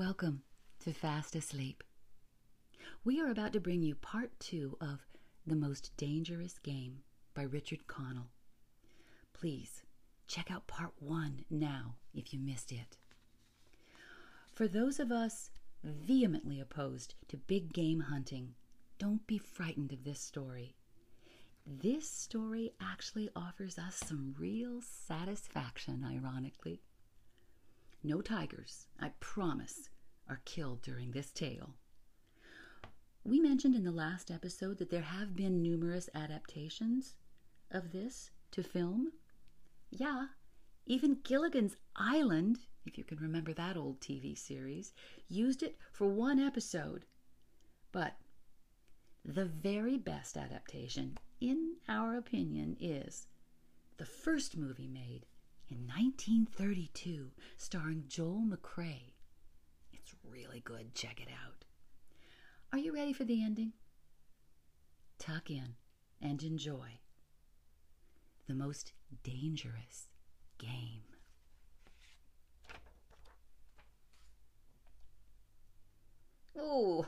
Welcome 0.00 0.44
to 0.82 0.94
Fast 0.94 1.36
Asleep. 1.36 1.84
We 3.04 3.20
are 3.20 3.30
about 3.30 3.52
to 3.52 3.60
bring 3.60 3.82
you 3.82 3.94
part 3.94 4.30
two 4.40 4.78
of 4.80 5.00
The 5.46 5.54
Most 5.54 5.94
Dangerous 5.98 6.56
Game 6.62 7.00
by 7.34 7.42
Richard 7.42 7.86
Connell. 7.86 8.30
Please 9.34 9.82
check 10.26 10.50
out 10.50 10.66
part 10.66 10.92
one 11.00 11.44
now 11.50 11.96
if 12.14 12.32
you 12.32 12.38
missed 12.40 12.72
it. 12.72 12.96
For 14.54 14.66
those 14.66 15.00
of 15.00 15.12
us 15.12 15.50
vehemently 15.84 16.60
opposed 16.60 17.14
to 17.28 17.36
big 17.36 17.74
game 17.74 18.00
hunting, 18.00 18.54
don't 18.98 19.26
be 19.26 19.36
frightened 19.36 19.92
of 19.92 20.04
this 20.04 20.20
story. 20.20 20.76
This 21.66 22.08
story 22.08 22.72
actually 22.80 23.28
offers 23.36 23.78
us 23.78 23.96
some 23.96 24.34
real 24.38 24.80
satisfaction, 24.80 26.06
ironically. 26.10 26.80
No 28.02 28.22
tigers, 28.22 28.86
I 28.98 29.10
promise, 29.20 29.90
are 30.26 30.40
killed 30.46 30.80
during 30.80 31.10
this 31.10 31.30
tale. 31.30 31.74
We 33.24 33.40
mentioned 33.40 33.74
in 33.74 33.84
the 33.84 33.92
last 33.92 34.30
episode 34.30 34.78
that 34.78 34.88
there 34.88 35.02
have 35.02 35.36
been 35.36 35.60
numerous 35.60 36.08
adaptations 36.14 37.16
of 37.70 37.92
this 37.92 38.30
to 38.52 38.62
film. 38.62 39.12
Yeah, 39.90 40.28
even 40.86 41.18
Gilligan's 41.22 41.76
Island, 41.94 42.60
if 42.86 42.96
you 42.96 43.04
can 43.04 43.18
remember 43.18 43.52
that 43.52 43.76
old 43.76 44.00
TV 44.00 44.36
series, 44.36 44.94
used 45.28 45.62
it 45.62 45.76
for 45.92 46.08
one 46.08 46.38
episode. 46.38 47.04
But 47.92 48.16
the 49.24 49.44
very 49.44 49.98
best 49.98 50.38
adaptation, 50.38 51.18
in 51.38 51.76
our 51.86 52.16
opinion, 52.16 52.78
is 52.80 53.26
the 53.98 54.06
first 54.06 54.56
movie 54.56 54.88
made 54.88 55.26
in 55.70 55.86
1932, 55.86 57.30
starring 57.56 58.04
Joel 58.08 58.44
McCrea. 58.48 59.12
It's 59.92 60.14
really 60.28 60.60
good. 60.60 60.94
Check 60.94 61.20
it 61.20 61.28
out. 61.30 61.64
Are 62.72 62.78
you 62.78 62.94
ready 62.94 63.12
for 63.12 63.24
the 63.24 63.42
ending? 63.42 63.72
Tuck 65.18 65.50
in 65.50 65.74
and 66.20 66.42
enjoy 66.42 66.98
the 68.46 68.54
most 68.54 68.92
dangerous 69.22 70.08
game. 70.58 71.02
Oh, 76.56 77.06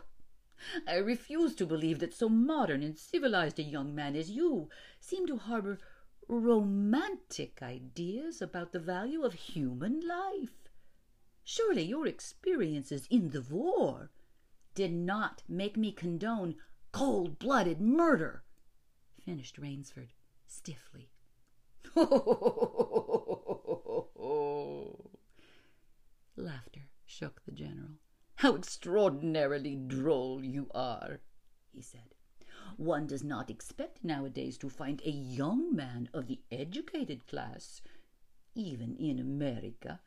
I 0.87 0.97
refuse 0.97 1.55
to 1.57 1.67
believe 1.67 1.99
that 1.99 2.15
so 2.15 2.29
modern 2.29 2.83
and 2.83 2.97
civilized 2.97 3.59
a 3.59 3.65
young 3.65 3.95
man 3.95 4.15
as 4.15 4.31
you 4.31 4.69
seem 5.01 5.27
to 5.27 5.37
harbor 5.37 5.79
romantic 6.29 7.61
ideas 7.63 8.41
about 8.41 8.73
the 8.73 8.79
value 8.79 9.23
of 9.23 9.35
human 9.35 10.01
life. 10.01 10.69
Surely 11.45 11.83
your 11.83 12.07
experiences 12.07 13.07
in 13.11 13.31
the 13.31 13.43
war 13.43 14.11
did 14.75 14.93
not 14.93 15.43
make 15.49 15.77
me 15.77 15.93
condone 15.93 16.57
cold 16.93 17.39
blooded 17.39 17.81
murder, 17.81 18.45
finished 19.25 19.59
Rainsford 19.59 20.13
stiffly. 20.47 21.11
Laughter 26.37 26.89
shook 27.05 27.43
the 27.45 27.53
general. 27.53 27.99
How 28.37 28.55
extraordinarily 28.57 29.77
droll 29.77 30.43
you 30.43 30.69
are, 30.75 31.21
he 31.71 31.83
said. 31.83 32.12
One 32.83 33.07
does 33.07 33.23
not 33.23 33.49
expect 33.49 34.03
nowadays 34.03 34.59
to 34.59 34.69
find 34.69 35.01
a 35.05 35.11
young 35.11 35.73
man 35.73 36.09
of 36.13 36.27
the 36.27 36.41
educated 36.51 37.29
class, 37.29 37.81
even 38.57 38.97
in 38.97 39.21
America, 39.21 40.01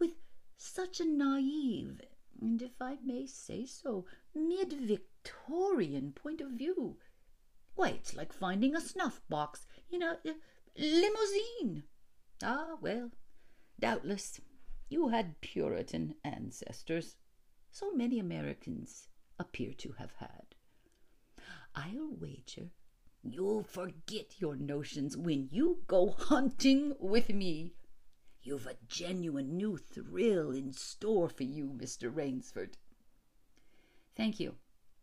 with 0.00 0.16
such 0.56 0.98
a 0.98 1.04
naive, 1.04 2.00
and 2.40 2.60
if 2.60 2.82
I 2.82 2.98
may 3.04 3.24
say 3.26 3.66
so, 3.66 4.04
mid 4.34 4.72
Victorian 4.72 6.10
point 6.10 6.40
of 6.40 6.50
view. 6.50 6.96
Why, 7.76 7.90
it's 7.90 8.16
like 8.16 8.32
finding 8.32 8.74
a 8.74 8.80
snuff 8.80 9.20
box 9.28 9.64
in 9.88 10.02
a, 10.02 10.18
a 10.24 10.34
limousine. 10.76 11.84
Ah, 12.42 12.78
well, 12.80 13.12
doubtless 13.78 14.40
you 14.88 15.10
had 15.10 15.40
Puritan 15.40 16.16
ancestors. 16.24 17.14
So 17.70 17.92
many 17.92 18.18
Americans 18.18 19.06
appear 19.38 19.72
to 19.74 19.92
have 19.92 20.14
had. 20.18 20.47
I'll 21.78 22.16
wager 22.18 22.70
you'll 23.22 23.62
forget 23.62 24.40
your 24.40 24.56
notions 24.56 25.16
when 25.16 25.48
you 25.50 25.82
go 25.86 26.10
hunting 26.10 26.94
with 26.98 27.28
me. 27.30 27.74
You've 28.42 28.66
a 28.66 28.76
genuine 28.88 29.56
new 29.56 29.76
thrill 29.76 30.50
in 30.50 30.72
store 30.72 31.28
for 31.28 31.42
you, 31.42 31.66
Mr. 31.66 32.14
Rainsford. 32.14 32.74
Thank 34.16 34.40
you. 34.40 34.54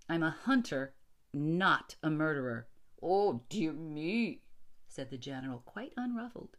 I'm 0.09 0.23
a 0.23 0.37
hunter, 0.45 0.95
not 1.33 1.95
a 2.01 2.09
murderer. 2.09 2.67
Oh, 3.01 3.43
dear 3.49 3.73
me, 3.73 4.41
said 4.87 5.09
the 5.09 5.17
general, 5.17 5.59
quite 5.59 5.93
unruffled. 5.97 6.57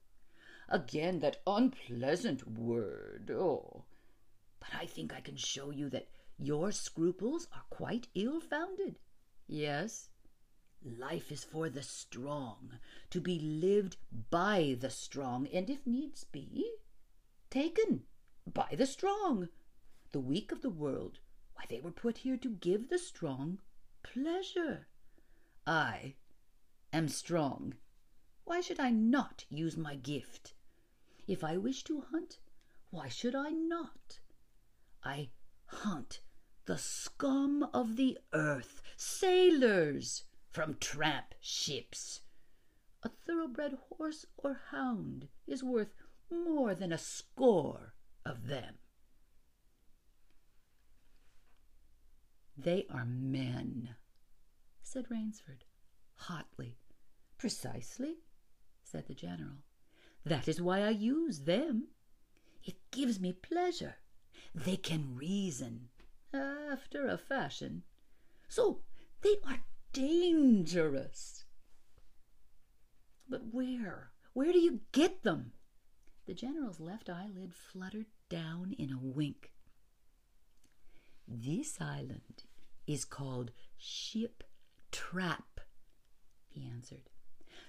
Again 0.69 1.19
that 1.21 1.43
unpleasant 1.47 2.47
word. 2.49 3.31
Oh, 3.31 3.85
but 4.61 4.71
I 4.75 4.87
think 4.87 5.13
I 5.13 5.21
can 5.21 5.37
show 5.37 5.71
you 5.71 5.89
that 5.91 6.09
your 6.39 6.73
scruples 6.73 7.49
are 7.53 7.65
quite 7.71 8.09
ill 8.15 8.41
founded. 8.41 8.99
Yes, 9.49 10.11
life 10.83 11.31
is 11.31 11.45
for 11.45 11.69
the 11.69 11.83
strong, 11.83 12.79
to 13.11 13.21
be 13.21 13.39
lived 13.39 13.97
by 14.31 14.77
the 14.79 14.91
strong, 14.91 15.47
and 15.49 15.71
if 15.71 15.87
needs 15.87 16.25
be, 16.25 16.69
taken 17.49 18.05
by 18.47 18.75
the 18.77 18.87
strong. 18.87 19.49
The 20.13 20.21
weak 20.21 20.51
of 20.51 20.63
the 20.63 20.71
world, 20.71 21.21
why, 21.55 21.65
they 21.69 21.81
were 21.81 21.93
put 21.93 22.19
here 22.19 22.37
to 22.37 22.51
give 22.51 22.89
the 22.89 22.99
strong 22.99 23.61
pleasure. 24.03 24.89
I 25.67 26.17
am 26.93 27.09
strong. 27.09 27.75
Why 28.45 28.61
should 28.61 28.81
I 28.81 28.91
not 28.91 29.45
use 29.49 29.77
my 29.77 29.97
gift? 29.97 30.55
If 31.27 31.43
I 31.43 31.57
wish 31.57 31.83
to 31.85 32.01
hunt, 32.01 32.39
why 32.91 33.09
should 33.09 33.35
I 33.35 33.51
not? 33.51 34.21
I 35.03 35.31
hunt 35.67 36.21
the 36.67 36.79
scum 36.79 37.69
of 37.73 37.97
the 37.97 38.19
earth, 38.33 38.83
sailors 38.97 40.25
from 40.51 40.77
tramp 40.81 41.35
ships. 41.41 42.23
A 43.03 43.09
thoroughbred 43.09 43.79
horse 43.91 44.27
or 44.37 44.61
hound 44.71 45.29
is 45.47 45.63
worth 45.63 45.93
more 46.31 46.75
than 46.75 46.93
a 46.93 46.99
score 46.99 47.95
of 48.25 48.49
them. 48.49 48.79
They 52.57 52.87
are 52.91 53.05
men, 53.05 53.97
said 54.83 55.11
Rainsford 55.11 55.65
hotly. 56.17 56.79
Precisely, 57.39 58.17
said 58.83 59.07
the 59.07 59.15
general. 59.15 59.59
That 60.25 60.49
is 60.49 60.61
why 60.61 60.83
I 60.83 60.91
use 60.91 61.41
them. 61.41 61.89
It 62.65 62.91
gives 62.91 63.21
me 63.21 63.33
pleasure. 63.33 63.97
They 64.55 64.77
can 64.77 65.15
reason, 65.15 65.91
after 66.33 67.07
a 67.07 67.19
fashion. 67.19 67.85
So 68.49 68.81
they 69.23 69.37
are 69.47 69.61
dangerous. 69.93 71.45
But 73.29 73.43
where? 73.51 74.13
Where 74.33 74.53
do 74.53 74.59
you 74.59 74.81
get 74.93 75.23
them? 75.23 75.53
The 76.27 76.35
general's 76.35 76.81
left 76.81 77.09
eyelid 77.09 77.55
fluttered 77.55 78.07
down 78.29 78.75
in 78.79 78.93
a 78.93 78.99
wink. 78.99 79.53
This 81.27 81.81
island 81.81 82.45
is 82.87 83.05
called 83.05 83.51
Ship 83.77 84.45
Trap, 84.93 85.61
he 86.49 86.67
answered. 86.67 87.11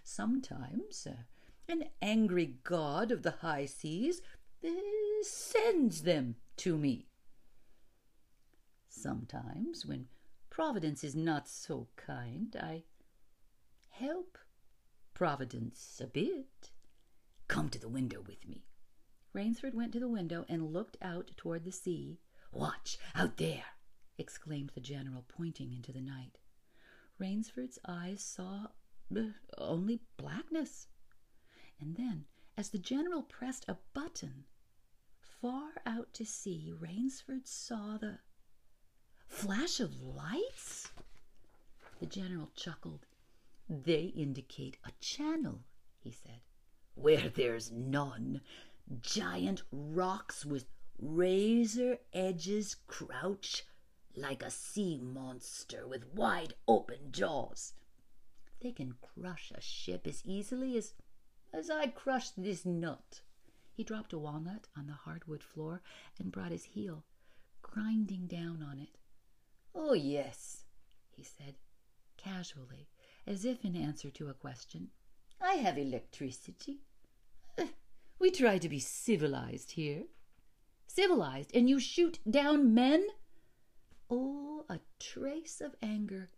Sometimes 0.04 1.08
uh, 1.10 1.24
an 1.68 1.86
angry 2.02 2.58
god 2.64 3.12
of 3.12 3.24
the 3.24 3.32
high 3.42 3.66
seas 3.66 4.22
uh, 4.66 4.70
sends 5.22 6.04
them 6.04 6.36
to 6.58 6.78
me. 6.78 7.08
Sometimes, 8.90 9.86
when 9.86 10.08
Providence 10.58 11.04
is 11.04 11.16
not 11.16 11.48
so 11.48 11.88
kind, 11.98 12.58
I 12.60 12.82
help 13.90 14.40
Providence 15.14 16.02
a 16.04 16.08
bit. 16.08 16.72
Come 17.48 17.70
to 17.70 17.78
the 17.78 17.88
window 17.88 18.24
with 18.26 18.48
me. 18.50 18.66
Rainsford 19.34 19.76
went 19.76 19.94
to 19.94 20.00
the 20.00 20.10
window 20.10 20.48
and 20.50 20.74
looked 20.74 20.98
out 21.00 21.30
toward 21.38 21.64
the 21.64 21.72
sea. 21.72 22.22
Watch 22.52 22.98
out 23.14 23.38
there! 23.38 23.66
exclaimed 24.18 24.72
the 24.74 24.82
general, 24.82 25.26
pointing 25.28 25.74
into 25.74 25.92
the 25.92 26.02
night. 26.02 26.40
Rainsford's 27.20 27.78
eyes 27.88 28.24
saw 28.24 28.70
uh, 29.16 29.22
only 29.60 30.02
blackness. 30.18 30.88
And 31.80 31.96
then, 31.98 32.26
as 32.58 32.70
the 32.70 32.80
general 32.80 33.22
pressed 33.22 33.66
a 33.68 33.78
button, 33.94 34.46
far 35.20 35.74
out 35.86 36.16
to 36.16 36.26
sea, 36.26 36.74
Rainsford 36.76 37.46
saw 37.46 38.00
the 38.00 38.18
flash 39.28 39.80
of 39.80 40.02
lights. 40.02 40.92
The 42.00 42.06
general 42.06 42.50
chuckled. 42.56 43.06
They 43.70 44.14
indicate 44.16 44.78
a 44.86 44.92
channel, 45.02 45.64
he 46.00 46.12
said, 46.12 46.42
where 46.96 47.30
there's 47.30 47.72
none. 47.72 48.42
Giant 49.02 49.64
rocks 49.72 50.46
with 50.46 50.66
razor 51.00 52.00
edges 52.14 52.76
crouch 52.88 53.64
like 54.16 54.42
a 54.42 54.50
sea 54.50 54.98
monster 54.98 55.86
with 55.86 56.14
wide 56.14 56.54
open 56.68 57.12
jaws. 57.12 57.74
They 58.62 58.72
can 58.72 58.96
crush 59.02 59.52
a 59.54 59.62
ship 59.62 60.08
as 60.08 60.24
easily 60.26 60.78
as 60.78 60.94
as 61.54 61.70
I 61.70 61.88
crushed 61.88 62.42
this 62.42 62.66
nut. 62.66 63.22
He 63.74 63.84
dropped 63.84 64.14
a 64.14 64.18
walnut 64.18 64.68
on 64.76 64.88
the 64.88 64.94
hardwood 64.94 65.44
floor 65.44 65.82
and 66.18 66.32
brought 66.32 66.52
his 66.52 66.66
heel, 66.66 67.06
grinding 67.62 68.28
down 68.28 68.64
on 68.64 68.80
it. 68.80 68.98
Oh, 69.80 69.94
yes, 69.94 70.64
he 71.16 71.24
said, 71.24 71.54
casually, 72.18 72.90
as 73.28 73.46
if 73.46 73.64
in 73.64 73.76
answer 73.76 74.10
to 74.10 74.28
a 74.28 74.34
question. 74.34 74.90
I 75.40 75.54
have 75.54 75.78
electricity. 75.78 76.80
Eh, 77.60 77.68
we 78.18 78.32
try 78.32 78.58
to 78.58 78.68
be 78.68 78.80
civilized 78.80 79.74
here. 79.74 80.06
Civilized, 80.88 81.56
and 81.56 81.70
you 81.70 81.80
shoot 81.80 82.18
down 82.30 82.74
men? 82.74 83.06
Oh, 84.10 84.66
a 84.68 84.80
trace 85.00 85.62
of 85.62 85.76
anger 85.80 86.32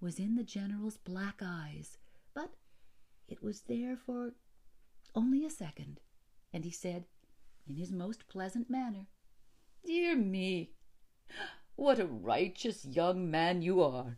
was 0.00 0.18
in 0.18 0.34
the 0.34 0.42
general's 0.42 0.96
black 0.96 1.40
eyes, 1.40 1.98
but 2.34 2.54
it 3.28 3.44
was 3.44 3.62
there 3.68 3.96
for 3.96 4.32
only 5.14 5.44
a 5.44 5.50
second, 5.50 6.00
and 6.52 6.64
he 6.64 6.72
said, 6.72 7.04
in 7.68 7.76
his 7.76 7.92
most 7.92 8.26
pleasant 8.26 8.68
manner, 8.68 9.06
Dear 9.84 10.16
me, 10.16 10.72
what 11.82 11.98
a 11.98 12.06
righteous 12.06 12.84
young 12.84 13.28
man 13.28 13.60
you 13.60 13.82
are! 13.82 14.16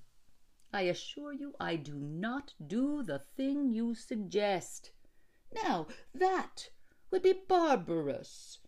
I 0.71 0.83
assure 0.83 1.33
you 1.33 1.55
I 1.59 1.77
do 1.77 1.95
not 1.95 2.53
do 2.67 3.03
the 3.03 3.21
thing 3.39 3.71
you 3.73 3.95
suggest. 3.95 4.91
Now 5.51 5.87
that 6.15 6.69
would 7.11 7.23
be 7.23 7.33
barbarous. 7.33 8.59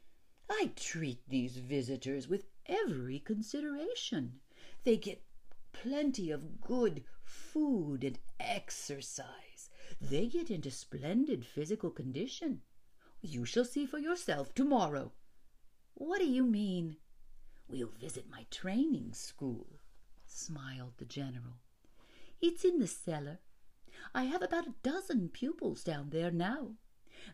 I 0.49 0.73
treat 0.75 1.29
these 1.29 1.59
visitors 1.59 2.27
with 2.27 2.47
every 2.65 3.19
consideration. 3.19 4.41
They 4.85 4.97
get 4.97 5.23
plenty 5.73 6.31
of 6.31 6.63
good 6.63 7.05
food 7.23 8.03
and 8.03 8.19
exercise. 8.41 9.69
They 10.01 10.27
get 10.27 10.51
into 10.51 10.71
splendid 10.71 11.45
physical 11.45 11.91
condition. 11.91 12.63
You 13.21 13.45
shall 13.45 13.67
see 13.67 13.85
for 13.85 13.99
yourself 13.99 14.55
tomorrow. 14.55 15.13
What 15.93 16.19
do 16.19 16.27
you 16.27 16.47
mean? 16.47 16.97
We'll 17.69 17.93
visit 18.01 18.31
my 18.31 18.47
training 18.51 19.13
school, 19.13 19.81
smiled 20.25 20.95
the 20.99 21.05
general. 21.05 21.59
It's 22.41 22.65
in 22.65 22.79
the 22.79 22.87
cellar. 22.87 23.41
I 24.15 24.25
have 24.25 24.43
about 24.43 24.69
a 24.69 24.75
dozen 24.83 25.31
pupils 25.31 25.83
down 25.83 26.11
there 26.11 26.31
now. 26.31 26.77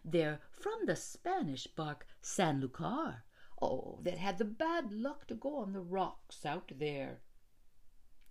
They're 0.05 0.41
from 0.51 0.87
the 0.87 0.97
Spanish 0.97 1.67
bark 1.67 2.07
San 2.21 2.61
Lucar. 2.61 3.25
Oh, 3.61 4.01
that 4.03 4.17
had 4.17 4.39
the 4.39 4.45
bad 4.45 4.93
luck 4.93 5.27
to 5.27 5.35
go 5.35 5.59
on 5.59 5.73
the 5.73 5.81
rocks 5.81 6.47
out 6.47 6.73
there. 6.77 7.21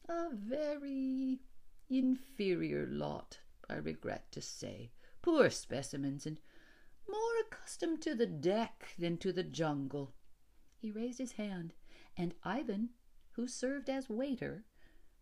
A 0.09 0.29
very 0.33 1.39
inferior 1.89 2.87
lot, 2.87 3.39
I 3.69 3.75
regret 3.75 4.31
to 4.31 4.41
say. 4.41 4.91
Poor 5.21 5.49
specimens, 5.49 6.25
and 6.25 6.39
more 7.07 7.39
accustomed 7.45 8.01
to 8.01 8.15
the 8.15 8.25
deck 8.25 8.95
than 8.97 9.17
to 9.17 9.31
the 9.31 9.43
jungle. 9.43 10.15
He 10.77 10.91
raised 10.91 11.19
his 11.19 11.33
hand, 11.33 11.73
and 12.17 12.33
Ivan, 12.43 12.89
who 13.31 13.47
served 13.47 13.89
as 13.89 14.09
waiter, 14.09 14.65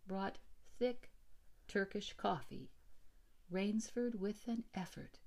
brought 0.06 0.38
thick 0.78 1.10
Turkish 1.68 2.12
coffee. 2.14 2.70
Rainsford, 3.50 4.14
with 4.20 4.46
an 4.46 4.64
effort, 4.74 5.18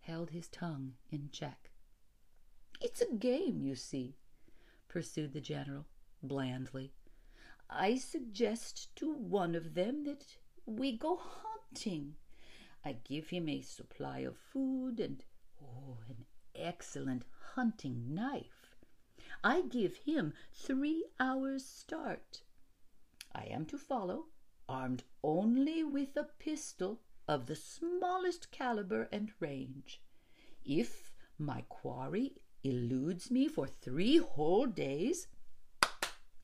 held 0.00 0.30
his 0.30 0.48
tongue 0.48 0.94
in 1.10 1.28
check. 1.32 1.70
It's 2.80 3.00
a 3.00 3.14
game, 3.14 3.62
you 3.62 3.76
see, 3.76 4.16
pursued 4.88 5.32
the 5.32 5.40
general 5.40 5.86
blandly. 6.22 6.92
I 7.70 7.96
suggest 7.96 8.94
to 8.96 9.12
one 9.12 9.54
of 9.54 9.74
them 9.74 10.04
that 10.04 10.24
we 10.66 10.96
go 10.96 11.16
hunting. 11.16 12.16
I 12.84 12.92
give 13.04 13.28
him 13.28 13.48
a 13.48 13.62
supply 13.62 14.20
of 14.20 14.36
food 14.36 15.00
and 15.00 15.24
oh, 15.62 15.98
an 16.08 16.24
excellent 16.54 17.24
hunting 17.54 18.14
knife. 18.14 18.61
I 19.44 19.62
give 19.62 19.96
him 19.96 20.34
three 20.52 21.06
hours' 21.18 21.66
start. 21.66 22.42
I 23.34 23.46
am 23.46 23.66
to 23.66 23.78
follow, 23.78 24.26
armed 24.68 25.02
only 25.24 25.82
with 25.82 26.16
a 26.16 26.28
pistol 26.38 27.00
of 27.26 27.46
the 27.46 27.56
smallest 27.56 28.52
caliber 28.52 29.08
and 29.10 29.32
range. 29.40 30.00
If 30.64 31.12
my 31.38 31.64
quarry 31.68 32.36
eludes 32.62 33.30
me 33.30 33.48
for 33.48 33.66
three 33.66 34.18
whole 34.18 34.66
days, 34.66 35.26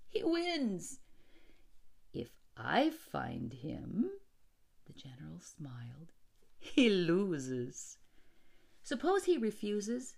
he 0.08 0.24
wins. 0.24 0.98
If 2.12 2.30
I 2.56 2.90
find 2.90 3.52
him, 3.52 4.10
the 4.86 4.92
general 4.92 5.38
smiled, 5.40 6.12
he 6.58 6.90
loses. 6.90 7.98
Suppose 8.82 9.24
he 9.24 9.38
refuses, 9.38 10.16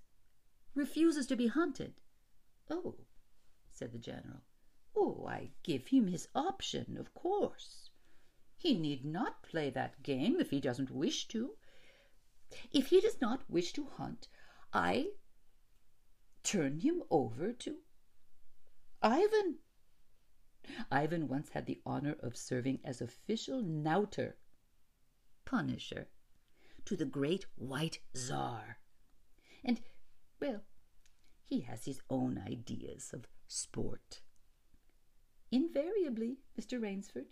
refuses 0.74 1.26
to 1.26 1.36
be 1.36 1.48
hunted. 1.48 2.00
Oh, 2.70 2.94
said 3.72 3.93
the 3.93 3.99
general. 3.99 4.43
Oh, 4.94 5.26
I 5.28 5.50
give 5.62 5.88
him 5.88 6.06
his 6.06 6.28
option, 6.34 6.96
of 6.96 7.12
course. 7.14 7.90
He 8.56 8.78
need 8.78 9.05
not 9.05 9.43
play 9.43 9.70
that 9.70 10.02
game 10.02 10.38
if 10.38 10.50
he 10.50 10.61
doesn't 10.61 10.90
wish 10.90 11.26
to. 11.28 11.56
If 12.72 12.88
he 12.88 13.00
does 13.00 13.20
not 13.20 13.49
wish 13.49 13.72
to 13.75 13.87
hunt, 13.87 14.28
I 14.72 15.12
turn 16.43 16.81
him 16.81 17.02
over 17.11 17.52
to 17.52 17.78
Ivan. 19.02 19.58
Ivan 20.90 21.26
once 21.26 21.50
had 21.50 21.66
the 21.66 21.81
honor 21.87 22.16
of 22.20 22.37
serving 22.37 22.81
as 22.84 23.00
official 23.00 23.62
knouter, 23.62 24.37
punisher, 25.44 26.08
to 26.84 26.96
the 26.96 27.05
great 27.05 27.46
white 27.56 28.00
czar. 28.16 28.78
And, 29.64 29.81
well, 30.38 30.62
he 31.50 31.62
has 31.62 31.85
his 31.85 32.00
own 32.08 32.41
ideas 32.47 33.11
of 33.12 33.26
sport. 33.49 34.20
Invariably, 35.50 36.37
Mr. 36.58 36.81
Rainsford, 36.81 37.26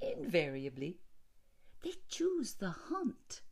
invariably, 0.00 1.00
they 1.82 1.94
choose 2.08 2.54
the 2.54 2.70
hunt. 2.70 3.42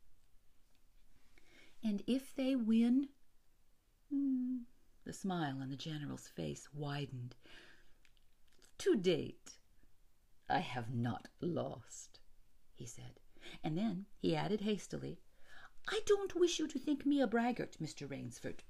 And 1.82 2.04
if 2.06 2.32
they 2.36 2.54
win, 2.54 3.08
hmm, 4.10 4.58
the 5.04 5.12
smile 5.12 5.60
on 5.60 5.70
the 5.70 5.76
general's 5.76 6.28
face 6.28 6.68
widened. 6.72 7.34
To 8.78 8.94
date, 8.94 9.58
I 10.48 10.60
have 10.60 10.94
not 10.94 11.26
lost, 11.40 12.20
he 12.76 12.86
said. 12.86 13.18
And 13.64 13.76
then 13.76 14.06
he 14.20 14.36
added 14.36 14.60
hastily, 14.60 15.18
I 15.88 16.00
don't 16.06 16.36
wish 16.36 16.60
you 16.60 16.68
to 16.68 16.78
think 16.78 17.04
me 17.04 17.20
a 17.20 17.26
braggart, 17.26 17.76
Mr. 17.82 18.08
Rainsford. 18.08 18.62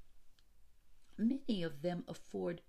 Many 1.20 1.62
of 1.62 1.82
them 1.82 2.04
afford 2.08 2.62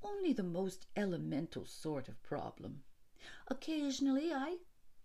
only 0.00 0.32
the 0.32 0.44
most 0.44 0.86
elemental 0.94 1.66
sort 1.66 2.08
of 2.08 2.22
problem. 2.22 2.84
Occasionally 3.48 4.32
I 4.32 4.58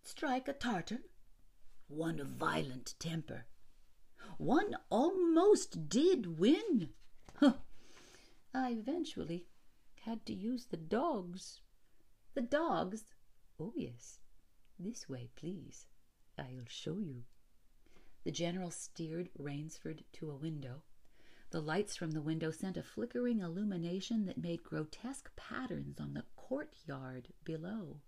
strike 0.04 0.48
a 0.48 0.54
Tartar, 0.54 1.00
one 1.88 2.20
of 2.20 2.28
violent 2.28 2.94
temper. 3.00 3.48
One 4.38 4.78
almost 4.92 5.90
did 5.90 6.38
win. 6.38 6.94
I 7.42 8.72
eventually 8.72 9.48
had 10.02 10.24
to 10.28 10.34
use 10.36 10.68
the 10.68 10.78
dogs. 10.78 11.62
The 12.36 12.42
dogs? 12.42 13.16
Oh, 13.60 13.74
yes. 13.76 14.20
This 14.78 15.10
way, 15.10 15.32
please. 15.36 15.88
I'll 16.38 16.68
show 16.68 17.00
you. 17.00 17.24
The 18.24 18.32
general 18.32 18.70
steered 18.70 19.32
Rainsford 19.40 20.04
to 20.14 20.30
a 20.30 20.36
window. 20.36 20.84
The 21.54 21.62
lights 21.62 21.96
from 21.96 22.10
the 22.10 22.22
window 22.22 22.50
sent 22.50 22.78
a 22.78 22.84
flickering 22.84 23.42
illumination 23.42 24.26
that 24.26 24.42
made 24.42 24.64
grotesque 24.64 25.30
patterns 25.36 26.00
on 26.00 26.16
the 26.16 26.24
courtyard 26.36 27.28
below. 27.44 28.02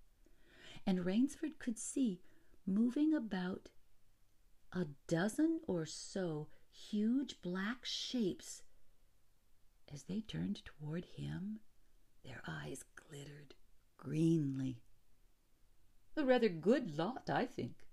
And 0.84 1.06
Rainsford 1.06 1.60
could 1.60 1.78
see, 1.78 2.24
moving 2.66 3.14
about, 3.14 3.70
a 4.74 4.88
dozen 5.08 5.60
or 5.68 5.86
so 5.86 6.48
huge 6.72 7.40
black 7.44 7.86
shapes. 7.86 8.64
As 9.94 10.06
they 10.06 10.22
turned 10.22 10.66
toward 10.66 11.06
him, 11.06 11.60
their 12.24 12.42
eyes 12.48 12.84
glittered 12.96 13.54
greenly. 13.96 14.82
A 16.18 16.26
rather 16.26 16.50
good 16.50 16.98
lot, 16.98 17.30
I 17.30 17.46
think, 17.46 17.86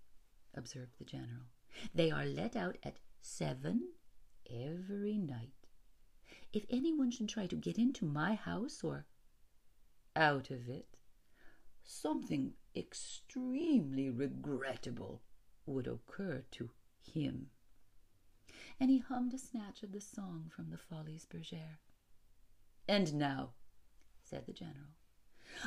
observed 0.55 0.99
the 0.99 1.05
general. 1.05 1.51
They 1.95 2.11
are 2.11 2.25
let 2.25 2.57
out 2.57 2.79
at 2.83 3.01
seven 3.21 3.91
every 4.51 5.19
night. 5.19 5.51
If 6.53 6.65
anyone 6.71 7.11
should 7.11 7.29
try 7.29 7.47
to 7.47 7.57
get 7.57 7.79
into 7.79 8.05
my 8.05 8.35
house 8.35 8.85
or 8.85 9.07
out 10.15 10.51
of 10.51 10.69
it, 10.69 10.97
something 11.83 12.53
extremely 12.77 14.11
regrettable 14.11 15.23
would 15.67 15.87
occur 15.87 16.45
to 16.53 16.71
him. 17.01 17.49
And 18.79 18.91
he 18.91 18.99
hummed 18.99 19.35
a 19.35 19.39
snatch 19.39 19.83
of 19.83 19.93
the 19.93 20.01
song 20.01 20.51
from 20.55 20.71
the 20.71 20.79
Folies 20.79 21.27
Bergère. 21.27 21.79
And 22.89 23.15
now, 23.15 23.51
said 24.25 24.47
the 24.47 24.53
general, 24.53 24.97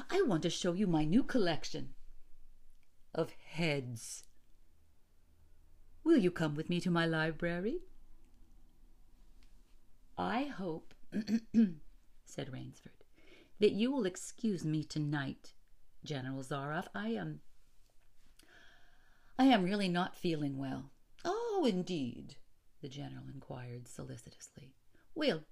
I 0.10 0.22
want 0.24 0.44
to 0.44 0.50
show 0.50 0.74
you 0.74 0.88
my 0.88 1.06
new 1.06 1.24
collection 1.24 1.94
of 3.14 3.32
heads. 3.32 4.24
Will 6.04 6.18
you 6.18 6.32
come 6.32 6.56
with 6.56 6.70
me 6.70 6.80
to 6.82 6.92
my 6.92 7.06
library? 7.06 7.80
I 10.18 10.44
hope, 10.44 10.94
said 12.26 12.52
Rainsford, 12.52 13.04
that 13.60 13.74
you 13.74 13.92
will 13.92 14.06
excuse 14.06 14.64
me 14.64 14.84
tonight, 14.84 15.54
General 16.04 16.42
Zaroff. 16.42 16.88
I 16.96 17.10
am. 17.10 17.42
I 19.38 19.46
am 19.46 19.64
really 19.64 19.90
not 19.90 20.16
feeling 20.16 20.58
well. 20.58 20.92
Oh, 21.26 21.66
indeed, 21.68 22.38
the 22.82 22.88
general 22.88 23.26
inquired 23.34 23.88
solicitously. 23.88 24.74
Well, 25.14 25.44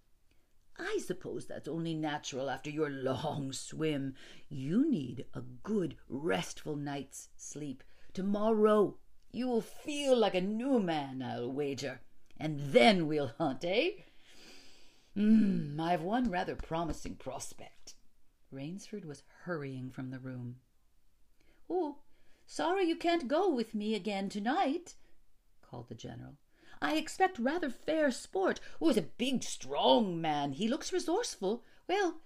I 0.79 0.99
suppose 1.05 1.45
that's 1.45 1.67
only 1.67 1.93
natural 1.93 2.49
after 2.49 2.69
your 2.69 2.89
long 2.89 3.51
swim. 3.51 4.15
You 4.49 4.89
need 4.89 5.25
a 5.33 5.41
good, 5.41 5.97
restful 6.07 6.75
night's 6.77 7.29
sleep. 7.35 7.83
Tomorrow 8.13 8.97
you 9.31 9.47
will 9.47 9.61
feel 9.61 10.15
like 10.15 10.35
a 10.35 10.41
new 10.41 10.79
man, 10.79 11.21
I'll 11.21 11.51
wager. 11.51 11.99
And 12.39 12.59
then 12.71 13.07
we'll 13.07 13.33
hunt, 13.37 13.65
eh? 13.65 13.91
Hmm, 15.15 15.79
I've 15.79 16.01
one 16.01 16.29
rather 16.31 16.55
promising 16.55 17.15
prospect. 17.15 17.95
Rainsford 18.51 19.05
was 19.05 19.23
hurrying 19.43 19.91
from 19.91 20.09
the 20.09 20.19
room. 20.19 20.57
Oh, 21.69 21.97
sorry 22.45 22.85
you 22.85 22.95
can't 22.95 23.27
go 23.27 23.49
with 23.49 23.75
me 23.75 23.95
again 23.95 24.29
tonight, 24.29 24.95
called 25.61 25.89
the 25.89 25.95
general. 25.95 26.37
I 26.81 26.95
expect 26.95 27.39
rather 27.39 27.69
fair 27.69 28.11
sport. 28.11 28.59
Oh, 28.81 28.87
he's 28.89 28.97
a 28.97 29.03
big, 29.03 29.43
strong 29.43 30.19
man. 30.19 30.53
He 30.53 30.67
looks 30.67 30.91
resourceful. 30.91 31.63
Well, 31.87 32.21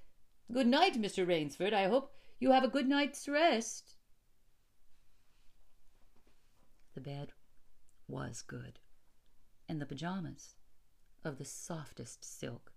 good 0.51 0.67
night, 0.67 1.00
Mr. 1.00 1.27
Rainsford. 1.27 1.74
I 1.74 1.88
hope 1.88 2.12
you 2.39 2.51
have 2.51 2.63
a 2.63 2.70
good 2.70 2.88
night's 2.88 3.27
rest. 3.27 3.96
The 6.96 7.01
bed 7.01 7.34
was 8.08 8.41
good, 8.41 8.79
and 9.70 9.79
the 9.79 9.86
pajamas 9.86 10.56
of 11.24 11.38
the 11.38 11.46
softest 11.46 12.24
silk, 12.24 12.72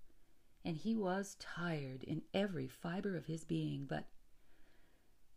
and 0.65 0.77
he 0.77 0.95
was 0.95 1.37
tired 1.39 2.03
in 2.05 2.23
every 2.35 2.69
fiber 2.69 3.17
of 3.17 3.27
his 3.27 3.45
being, 3.45 3.87
but 3.89 4.09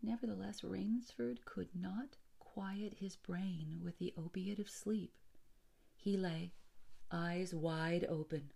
nevertheless 0.01 0.63
Rainsford 0.63 1.45
could 1.45 1.69
not 1.73 2.17
quiet 2.39 2.95
his 2.99 3.15
brain 3.15 3.79
with 3.83 3.97
the 3.99 4.13
opiate 4.17 4.59
of 4.59 4.69
sleep. 4.69 5.13
He 5.95 6.17
lay, 6.17 6.53
eyes 7.11 7.53
wide 7.53 8.05
open. 8.09 8.51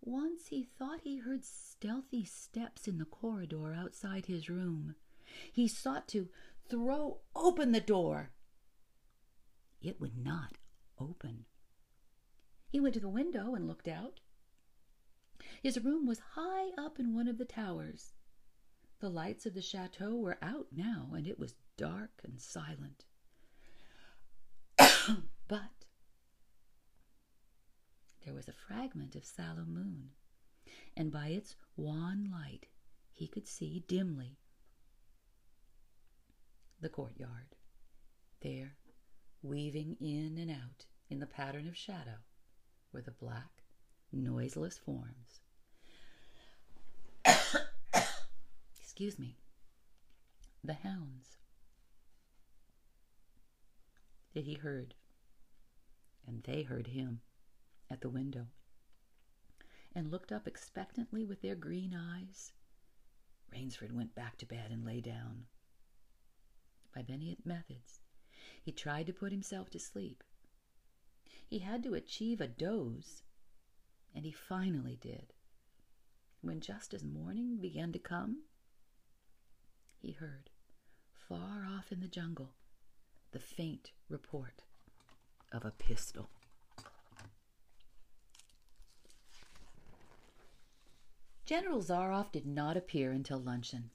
Once 0.00 0.48
he 0.48 0.62
thought 0.62 1.00
he 1.00 1.18
heard 1.18 1.44
stealthy 1.44 2.24
steps 2.24 2.86
in 2.86 2.98
the 2.98 3.04
corridor 3.04 3.74
outside 3.74 4.26
his 4.26 4.48
room. 4.48 4.94
He 5.52 5.66
sought 5.68 6.08
to 6.08 6.28
throw 6.68 7.20
open 7.34 7.72
the 7.72 7.80
door. 7.80 8.30
It 9.80 10.00
would 10.00 10.16
not 10.16 10.58
open. 10.98 11.44
He 12.68 12.80
went 12.80 12.94
to 12.94 13.00
the 13.00 13.08
window 13.08 13.54
and 13.54 13.66
looked 13.66 13.88
out. 13.88 14.20
His 15.62 15.82
room 15.82 16.06
was 16.06 16.20
high 16.34 16.70
up 16.78 17.00
in 17.00 17.14
one 17.14 17.26
of 17.26 17.38
the 17.38 17.44
towers. 17.44 18.12
The 19.00 19.08
lights 19.08 19.44
of 19.44 19.54
the 19.54 19.62
chateau 19.62 20.14
were 20.14 20.38
out 20.42 20.68
now, 20.72 21.10
and 21.14 21.26
it 21.26 21.38
was 21.38 21.54
dark 21.76 22.20
and 22.22 22.40
silent. 22.40 23.04
but 25.48 25.84
there 28.24 28.34
was 28.34 28.48
a 28.48 28.52
fragment 28.52 29.16
of 29.16 29.24
sallow 29.24 29.64
moon, 29.64 30.10
and 30.96 31.10
by 31.10 31.28
its 31.28 31.56
wan 31.76 32.28
light 32.30 32.66
he 33.12 33.26
could 33.26 33.48
see 33.48 33.84
dimly 33.88 34.38
the 36.80 36.88
courtyard. 36.88 37.56
There, 38.40 38.76
weaving 39.42 39.96
in 40.00 40.38
and 40.38 40.50
out 40.50 40.86
in 41.10 41.18
the 41.18 41.26
pattern 41.26 41.66
of 41.66 41.76
shadow, 41.76 42.18
were 42.92 43.02
the 43.02 43.10
black, 43.10 43.64
noiseless 44.12 44.78
forms. 44.78 45.40
Excuse 48.98 49.16
me. 49.20 49.36
The 50.64 50.72
hounds 50.72 51.38
that 54.34 54.42
he 54.42 54.54
heard, 54.54 54.96
and 56.26 56.42
they 56.42 56.62
heard 56.62 56.88
him 56.88 57.20
at 57.88 58.00
the 58.00 58.08
window 58.08 58.48
and 59.94 60.10
looked 60.10 60.32
up 60.32 60.48
expectantly 60.48 61.24
with 61.24 61.42
their 61.42 61.54
green 61.54 61.94
eyes. 61.94 62.50
Rainsford 63.52 63.92
went 63.92 64.16
back 64.16 64.36
to 64.38 64.46
bed 64.46 64.72
and 64.72 64.84
lay 64.84 65.00
down. 65.00 65.44
By 66.92 67.04
many 67.08 67.38
methods, 67.44 68.00
he 68.60 68.72
tried 68.72 69.06
to 69.06 69.12
put 69.12 69.30
himself 69.30 69.70
to 69.70 69.78
sleep. 69.78 70.24
He 71.46 71.60
had 71.60 71.84
to 71.84 71.94
achieve 71.94 72.40
a 72.40 72.48
doze, 72.48 73.22
and 74.12 74.24
he 74.24 74.32
finally 74.32 74.98
did. 75.00 75.34
When 76.40 76.58
just 76.58 76.92
as 76.92 77.04
morning 77.04 77.58
began 77.58 77.92
to 77.92 78.00
come, 78.00 78.42
he 79.98 80.12
heard, 80.12 80.50
far 81.12 81.66
off 81.66 81.92
in 81.92 82.00
the 82.00 82.08
jungle, 82.08 82.54
the 83.32 83.38
faint 83.38 83.90
report 84.08 84.62
of 85.52 85.64
a 85.64 85.70
pistol. 85.70 86.30
General 91.44 91.80
Zaroff 91.82 92.30
did 92.30 92.46
not 92.46 92.76
appear 92.76 93.10
until 93.10 93.38
luncheon. 93.38 93.90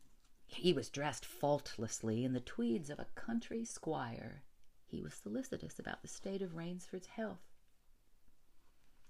He 0.48 0.74
was 0.74 0.90
dressed 0.90 1.26
faultlessly 1.26 2.26
in 2.26 2.34
the 2.34 2.40
tweeds 2.40 2.90
of 2.90 3.00
a 3.00 3.08
country 3.16 3.64
squire. 3.64 4.44
He 4.88 5.02
was 5.02 5.14
solicitous 5.14 5.80
about 5.80 6.02
the 6.02 6.08
state 6.08 6.42
of 6.42 6.56
Rainsford's 6.56 7.08
health. 7.08 7.42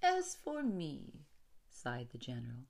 As 0.01 0.35
for 0.35 0.61
me, 0.61 1.25
sighed 1.69 2.09
the 2.11 2.17
general, 2.17 2.65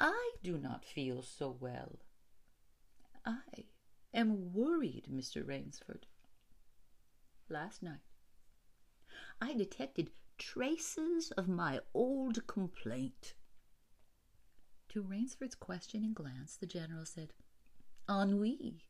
I 0.00 0.32
do 0.42 0.56
not 0.56 0.84
feel 0.84 1.22
so 1.22 1.56
well. 1.60 1.98
I 3.28 3.66
am 4.14 4.54
worried, 4.54 5.08
Mr. 5.12 5.46
Rainsford. 5.46 6.04
Last 7.50 7.82
night, 7.82 8.00
I 9.38 9.52
detected 9.52 10.10
traces 10.38 11.30
of 11.32 11.46
my 11.46 11.80
old 11.92 12.46
complaint 12.46 13.34
to 14.88 15.02
Rainsford's 15.02 15.54
questioning 15.54 16.14
glance, 16.14 16.56
the 16.56 16.66
general 16.66 17.04
said, 17.04 17.34
Ennui, 18.08 18.86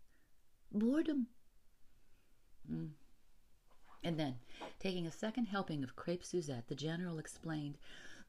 boredom. 0.70 1.26
Mm. 2.70 2.90
And 4.04 4.20
then, 4.20 4.36
taking 4.78 5.06
a 5.08 5.10
second 5.10 5.46
helping 5.46 5.82
of 5.82 5.96
crepe 5.96 6.24
Suzette, 6.24 6.68
the 6.68 6.76
general 6.76 7.18
explained, 7.18 7.76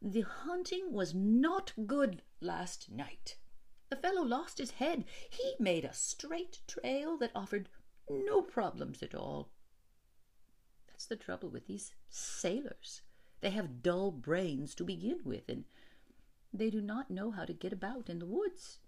The 0.01 0.21
hunting 0.21 0.91
was 0.91 1.13
not 1.13 1.73
good 1.85 2.23
last 2.41 2.89
night. 2.89 3.37
The 3.89 3.95
fellow 3.95 4.23
lost 4.23 4.59
his 4.59 4.71
head. 4.71 5.05
He 5.29 5.55
made 5.59 5.83
a 5.83 5.93
straight 5.93 6.59
trail 6.67 7.17
that 7.17 7.31
offered 7.35 7.69
no 8.09 8.41
problems 8.41 9.01
at 9.01 9.15
all. 9.15 9.49
That's 10.87 11.05
the 11.05 11.15
trouble 11.15 11.49
with 11.49 11.67
these 11.67 11.93
sailors. 12.09 13.01
They 13.41 13.51
have 13.51 13.81
dull 13.81 14.11
brains 14.11 14.75
to 14.75 14.83
begin 14.83 15.21
with, 15.23 15.49
and 15.49 15.65
they 16.53 16.69
do 16.69 16.81
not 16.81 17.09
know 17.09 17.31
how 17.31 17.45
to 17.45 17.53
get 17.53 17.73
about 17.73 18.09
in 18.09 18.19
the 18.19 18.25
woods. 18.25 18.79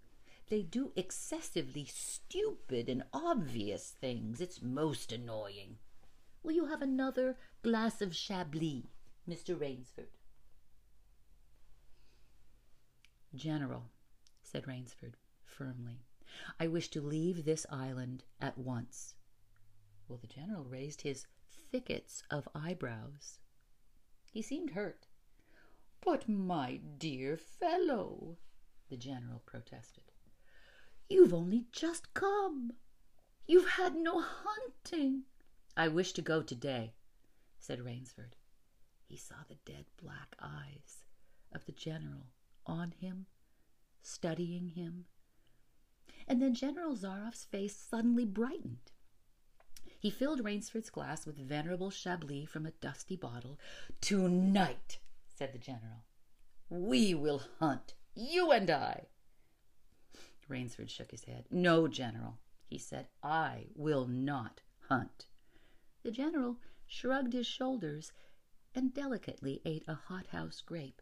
They 0.48 0.62
do 0.62 0.92
excessively 0.94 1.86
stupid 1.86 2.88
and 2.88 3.04
obvious 3.12 3.94
things. 4.00 4.40
It's 4.40 4.60
most 4.60 5.10
annoying. 5.10 5.78
Will 6.42 6.52
you 6.52 6.66
have 6.66 6.82
another 6.82 7.38
glass 7.62 8.02
of 8.02 8.14
Chablis, 8.14 8.84
Mr. 9.28 9.58
Rainsford? 9.58 10.08
General, 13.34 13.84
said 14.52 14.66
Rainsford 14.68 15.14
firmly, 15.46 16.04
I 16.60 16.66
wish 16.66 16.88
to 16.90 17.00
leave 17.00 17.44
this 17.44 17.64
island 17.70 18.24
at 18.38 18.58
once. 18.58 19.14
Well, 20.06 20.18
the 20.18 20.26
general 20.26 20.64
raised 20.64 21.00
his 21.00 21.26
thickets 21.70 22.22
of 22.30 22.46
eyebrows. 22.54 23.38
He 24.30 24.42
seemed 24.42 24.72
hurt. 24.72 25.06
But, 26.02 26.28
my 26.28 26.80
dear 26.98 27.38
fellow, 27.38 28.36
the 28.90 28.96
general 28.98 29.42
protested, 29.46 30.12
you've 31.08 31.32
only 31.32 31.66
just 31.72 32.12
come. 32.12 32.72
You've 33.46 33.68
had 33.68 33.94
no 33.94 34.20
hunting. 34.20 35.22
I 35.76 35.88
wish 35.88 36.12
to 36.12 36.22
go 36.22 36.42
today, 36.42 36.92
said 37.58 37.80
Rainsford. 37.80 38.34
He 39.08 39.16
saw 39.16 39.36
the 39.48 39.56
dead 39.64 39.86
black 40.02 40.36
eyes 40.40 41.04
of 41.54 41.64
the 41.64 41.72
general 41.72 42.26
on 42.66 42.90
him, 42.90 43.26
studying 44.02 44.68
him. 44.68 45.06
And 46.28 46.40
then 46.40 46.54
General 46.54 46.96
Zaroff's 46.96 47.44
face 47.44 47.76
suddenly 47.76 48.24
brightened. 48.24 48.92
He 49.98 50.10
filled 50.10 50.44
Rainsford's 50.44 50.90
glass 50.90 51.26
with 51.26 51.38
venerable 51.38 51.90
Chablis 51.90 52.48
from 52.48 52.66
a 52.66 52.72
dusty 52.72 53.16
bottle. 53.16 53.58
Tonight, 54.00 54.98
said 55.28 55.52
the 55.52 55.58
general. 55.58 56.04
We 56.68 57.14
will 57.14 57.42
hunt, 57.60 57.94
you 58.14 58.50
and 58.50 58.70
I. 58.70 59.06
Rainsford 60.48 60.90
shook 60.90 61.10
his 61.10 61.24
head. 61.24 61.46
No, 61.50 61.86
General, 61.88 62.38
he 62.66 62.78
said, 62.78 63.06
I 63.22 63.66
will 63.74 64.06
not 64.06 64.60
hunt. 64.88 65.26
The 66.02 66.10
General 66.10 66.58
shrugged 66.86 67.32
his 67.32 67.46
shoulders 67.46 68.12
and 68.74 68.92
delicately 68.92 69.60
ate 69.64 69.84
a 69.86 69.94
hothouse 69.94 70.60
grape. 70.60 71.00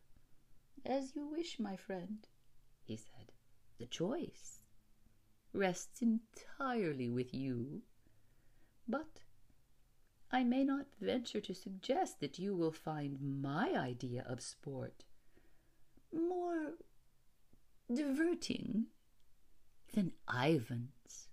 As 0.85 1.14
you 1.14 1.26
wish, 1.26 1.59
my 1.59 1.76
friend, 1.76 2.26
he 2.90 2.97
said. 2.97 3.30
The 3.78 3.87
choice 3.87 4.62
rests 5.52 6.02
entirely 6.02 7.09
with 7.09 7.32
you. 7.32 7.82
But 8.88 9.20
I 10.32 10.42
may 10.42 10.64
not 10.64 10.87
venture 11.00 11.40
to 11.40 11.54
suggest 11.54 12.18
that 12.18 12.40
you 12.40 12.52
will 12.56 12.73
find 12.73 13.40
my 13.40 13.70
idea 13.76 14.25
of 14.28 14.40
sport 14.42 15.04
more 16.12 16.73
diverting 17.94 18.87
than 19.94 20.12
Ivan's. 20.28 21.28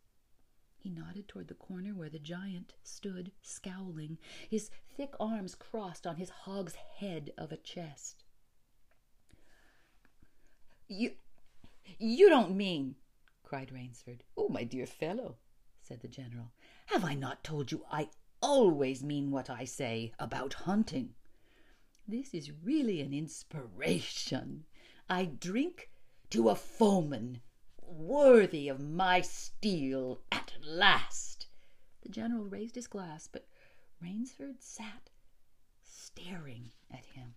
He 0.77 0.91
nodded 0.91 1.27
toward 1.27 1.47
the 1.47 1.55
corner 1.55 1.95
where 1.95 2.09
the 2.09 2.19
giant 2.19 2.73
stood, 2.83 3.31
scowling, 3.41 4.19
his 4.47 4.69
thick 4.95 5.15
arms 5.19 5.55
crossed 5.55 6.05
on 6.05 6.17
his 6.17 6.29
hogshead 6.29 7.31
of 7.35 7.51
a 7.51 7.57
chest. 7.57 8.23
You, 10.87 11.13
you 11.99 12.29
don't 12.29 12.55
mean, 12.55 12.95
cried 13.43 13.71
Rainsford. 13.71 14.21
Oh, 14.35 14.49
my 14.49 14.63
dear 14.63 14.85
fellow, 14.85 15.37
said 15.81 16.01
the 16.01 16.07
general, 16.07 16.51
have 16.87 17.03
I 17.05 17.13
not 17.13 17.43
told 17.43 17.71
you 17.71 17.85
I 17.91 18.09
always 18.41 19.03
mean 19.03 19.31
what 19.31 19.49
I 19.49 19.65
say 19.65 20.11
about 20.19 20.53
hunting? 20.53 21.15
This 22.07 22.33
is 22.33 22.51
really 22.63 23.01
an 23.01 23.13
inspiration. 23.13 24.65
I 25.09 25.25
drink 25.25 25.89
to 26.29 26.49
a 26.49 26.55
foeman 26.55 27.41
worthy 27.81 28.67
of 28.67 28.79
my 28.79 29.21
steel 29.21 30.21
at 30.31 30.53
last. 30.61 31.47
The 32.01 32.09
general 32.09 32.45
raised 32.45 32.75
his 32.75 32.87
glass, 32.87 33.27
but 33.27 33.47
Rainsford 34.01 34.61
sat 34.61 35.09
staring 35.83 36.71
at 36.91 37.05
him. 37.05 37.35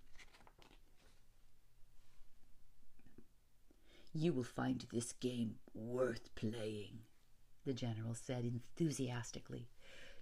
You 4.13 4.33
will 4.33 4.45
find 4.45 4.85
this 4.93 5.13
game 5.13 5.57
worth 5.73 6.35
playing, 6.35 7.01
the 7.65 7.73
general 7.73 8.15
said 8.15 8.45
enthusiastically. 8.45 9.69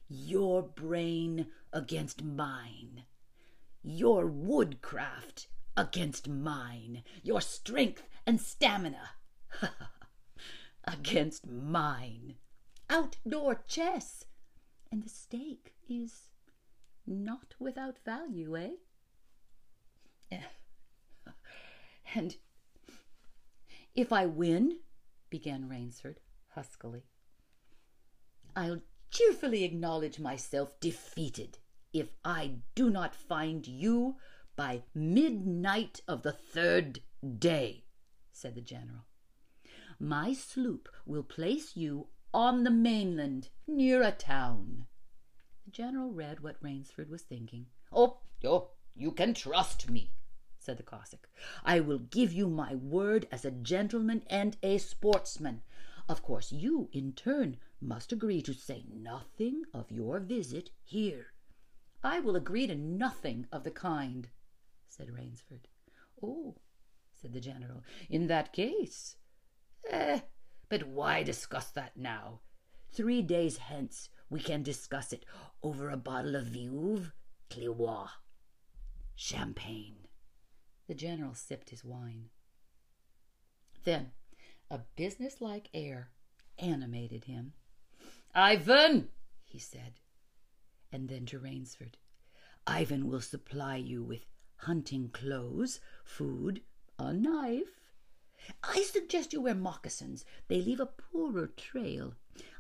Your 0.08 0.62
brain 0.62 1.46
against 1.72 2.22
mine, 2.22 3.04
your 3.82 4.26
woodcraft 4.26 5.48
against 5.76 6.28
mine, 6.28 7.02
your 7.22 7.40
strength 7.40 8.08
and 8.26 8.40
stamina 8.40 9.10
against 10.84 11.46
mine. 11.46 12.34
Outdoor 12.90 13.54
chess, 13.66 14.24
and 14.90 15.02
the 15.02 15.10
stake 15.10 15.74
is 15.88 16.28
not 17.06 17.54
without 17.58 17.98
value, 18.04 18.56
eh? 18.56 18.70
And 22.14 22.36
if 23.98 24.12
I 24.12 24.26
win, 24.26 24.78
began 25.28 25.68
Rainsford 25.68 26.18
huskily, 26.50 27.02
I'll 28.54 28.80
cheerfully 29.10 29.64
acknowledge 29.64 30.20
myself 30.20 30.78
defeated 30.78 31.58
if 31.92 32.06
I 32.24 32.58
do 32.76 32.90
not 32.90 33.16
find 33.16 33.66
you 33.66 34.14
by 34.54 34.84
midnight 34.94 36.00
of 36.06 36.22
the 36.22 36.30
third 36.30 37.00
day, 37.40 37.86
said 38.30 38.54
the 38.54 38.60
general. 38.60 39.06
My 39.98 40.32
sloop 40.32 40.88
will 41.04 41.24
place 41.24 41.76
you 41.76 42.06
on 42.32 42.62
the 42.62 42.70
mainland 42.70 43.48
near 43.66 44.04
a 44.04 44.12
town. 44.12 44.86
The 45.64 45.72
general 45.72 46.12
read 46.12 46.38
what 46.38 46.62
Rainsford 46.62 47.10
was 47.10 47.22
thinking. 47.22 47.66
Oh, 47.92 48.18
oh, 48.44 48.70
you 48.94 49.10
can 49.10 49.34
trust 49.34 49.90
me, 49.90 50.12
said 50.68 50.76
the 50.76 50.82
Cossack. 50.82 51.30
I 51.64 51.80
will 51.80 51.98
give 51.98 52.30
you 52.30 52.46
my 52.46 52.74
word 52.74 53.26
as 53.32 53.46
a 53.46 53.50
gentleman 53.50 54.22
and 54.28 54.58
a 54.62 54.76
sportsman. 54.76 55.62
Of 56.10 56.22
course, 56.22 56.52
you, 56.52 56.90
in 56.92 57.14
turn, 57.14 57.56
must 57.80 58.12
agree 58.12 58.42
to 58.42 58.52
say 58.52 58.84
nothing 58.92 59.62
of 59.72 59.90
your 59.90 60.20
visit 60.20 60.68
here. 60.84 61.28
I 62.04 62.20
will 62.20 62.36
agree 62.36 62.66
to 62.66 62.74
nothing 62.74 63.46
of 63.50 63.64
the 63.64 63.70
kind, 63.70 64.28
said 64.86 65.08
Rainsford. 65.10 65.68
Oh, 66.22 66.56
said 67.14 67.32
the 67.32 67.40
general, 67.40 67.82
in 68.10 68.26
that 68.26 68.52
case 68.52 69.16
Eh, 69.88 70.20
but 70.68 70.86
why 70.86 71.22
discuss 71.22 71.70
that 71.70 71.96
now? 71.96 72.40
Three 72.92 73.22
days 73.22 73.56
hence 73.56 74.10
we 74.28 74.40
can 74.40 74.62
discuss 74.62 75.14
it 75.14 75.24
over 75.62 75.88
a 75.88 75.96
bottle 75.96 76.36
of 76.36 76.48
Veuve 76.48 77.12
Clicquot. 77.48 78.10
Champagne. 79.16 80.07
The 80.88 80.94
general 80.94 81.34
sipped 81.34 81.70
his 81.70 81.84
wine. 81.84 82.30
Then 83.84 84.12
a 84.70 84.80
businesslike 84.96 85.68
air 85.72 86.10
animated 86.58 87.24
him. 87.24 87.52
Ivan, 88.34 89.10
he 89.44 89.58
said, 89.58 90.00
and 90.90 91.08
then 91.08 91.26
to 91.26 91.38
Rainsford, 91.38 91.96
Ivan 92.66 93.06
will 93.06 93.20
supply 93.20 93.76
you 93.76 94.02
with 94.02 94.26
hunting 94.56 95.10
clothes, 95.10 95.80
food, 96.04 96.62
a 96.98 97.12
knife, 97.12 97.78
I 98.62 98.82
suggest 98.82 99.32
you 99.32 99.42
wear 99.42 99.54
moccasins. 99.54 100.24
They 100.48 100.62
leave 100.62 100.80
a 100.80 100.86
poorer 100.86 101.48
trail. 101.48 102.14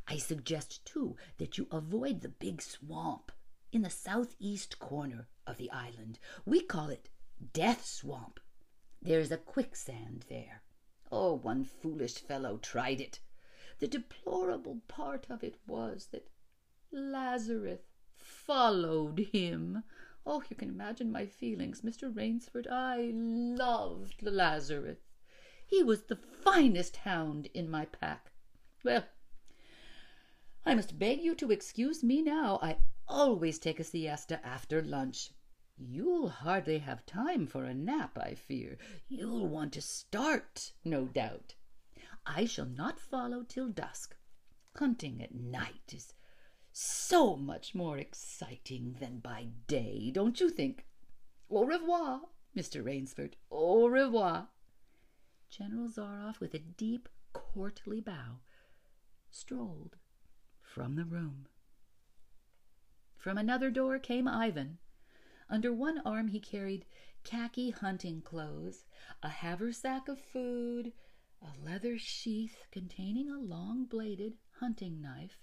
I 0.06 0.18
suggest, 0.18 0.84
too, 0.84 1.16
that 1.38 1.56
you 1.56 1.66
avoid 1.70 2.20
the 2.20 2.28
big 2.28 2.60
swamp 2.60 3.32
in 3.72 3.82
the 3.82 3.90
southeast 3.90 4.78
corner 4.78 5.28
of 5.46 5.56
the 5.56 5.70
island. 5.70 6.18
We 6.44 6.60
call 6.60 6.90
it 6.90 7.08
Death 7.52 7.84
Swamp. 7.84 8.40
There's 9.00 9.30
a 9.30 9.36
quicksand 9.36 10.24
there. 10.28 10.62
Oh, 11.12 11.34
one 11.34 11.64
foolish 11.64 12.18
fellow 12.18 12.58
tried 12.58 13.00
it. 13.00 13.20
The 13.78 13.86
deplorable 13.86 14.80
part 14.88 15.26
of 15.30 15.44
it 15.44 15.56
was 15.66 16.08
that 16.12 16.28
Lazarus 16.90 17.82
followed 18.16 19.20
him. 19.32 19.84
Oh, 20.26 20.42
you 20.50 20.56
can 20.56 20.68
imagine 20.68 21.12
my 21.12 21.26
feelings, 21.26 21.82
Mr. 21.82 22.14
Rainsford. 22.14 22.66
I 22.66 23.12
loved 23.14 24.22
Lazarus. 24.22 24.98
He 25.64 25.82
was 25.82 26.04
the 26.04 26.16
finest 26.16 26.96
hound 26.96 27.46
in 27.54 27.70
my 27.70 27.84
pack. 27.84 28.32
Well, 28.82 29.04
I 30.66 30.74
must 30.74 30.98
beg 30.98 31.20
you 31.20 31.34
to 31.36 31.52
excuse 31.52 32.02
me 32.02 32.20
now. 32.20 32.58
I 32.60 32.78
always 33.06 33.58
take 33.58 33.78
a 33.78 33.84
siesta 33.84 34.44
after 34.44 34.82
lunch. 34.82 35.30
You'll 35.80 36.28
hardly 36.28 36.78
have 36.78 37.06
time 37.06 37.46
for 37.46 37.64
a 37.64 37.72
nap, 37.72 38.18
I 38.18 38.34
fear. 38.34 38.78
You'll 39.08 39.46
want 39.46 39.72
to 39.74 39.80
start, 39.80 40.72
no 40.84 41.06
doubt. 41.06 41.54
I 42.26 42.46
shall 42.46 42.66
not 42.66 42.98
follow 42.98 43.44
till 43.44 43.68
dusk. 43.68 44.16
Hunting 44.76 45.22
at 45.22 45.34
night 45.34 45.94
is 45.94 46.14
so 46.72 47.36
much 47.36 47.74
more 47.74 47.96
exciting 47.96 48.96
than 48.98 49.20
by 49.20 49.48
day, 49.68 50.10
don't 50.12 50.40
you 50.40 50.50
think? 50.50 50.84
Au 51.48 51.64
revoir, 51.64 52.22
Mr. 52.56 52.84
Rainsford. 52.84 53.36
Au 53.50 53.86
revoir. 53.86 54.48
General 55.48 55.88
Zaroff, 55.88 56.40
with 56.40 56.54
a 56.54 56.58
deep, 56.58 57.08
courtly 57.32 58.00
bow, 58.00 58.40
strolled 59.30 59.96
from 60.60 60.96
the 60.96 61.04
room. 61.04 61.46
From 63.16 63.38
another 63.38 63.70
door 63.70 63.98
came 63.98 64.28
Ivan. 64.28 64.78
Under 65.50 65.72
one 65.72 65.98
arm 66.04 66.28
he 66.28 66.40
carried 66.40 66.84
khaki 67.24 67.70
hunting 67.70 68.20
clothes, 68.20 68.84
a 69.22 69.28
haversack 69.28 70.08
of 70.08 70.20
food, 70.20 70.92
a 71.40 71.52
leather 71.64 71.98
sheath 71.98 72.66
containing 72.70 73.30
a 73.30 73.38
long 73.38 73.84
bladed 73.84 74.36
hunting 74.60 75.00
knife. 75.00 75.38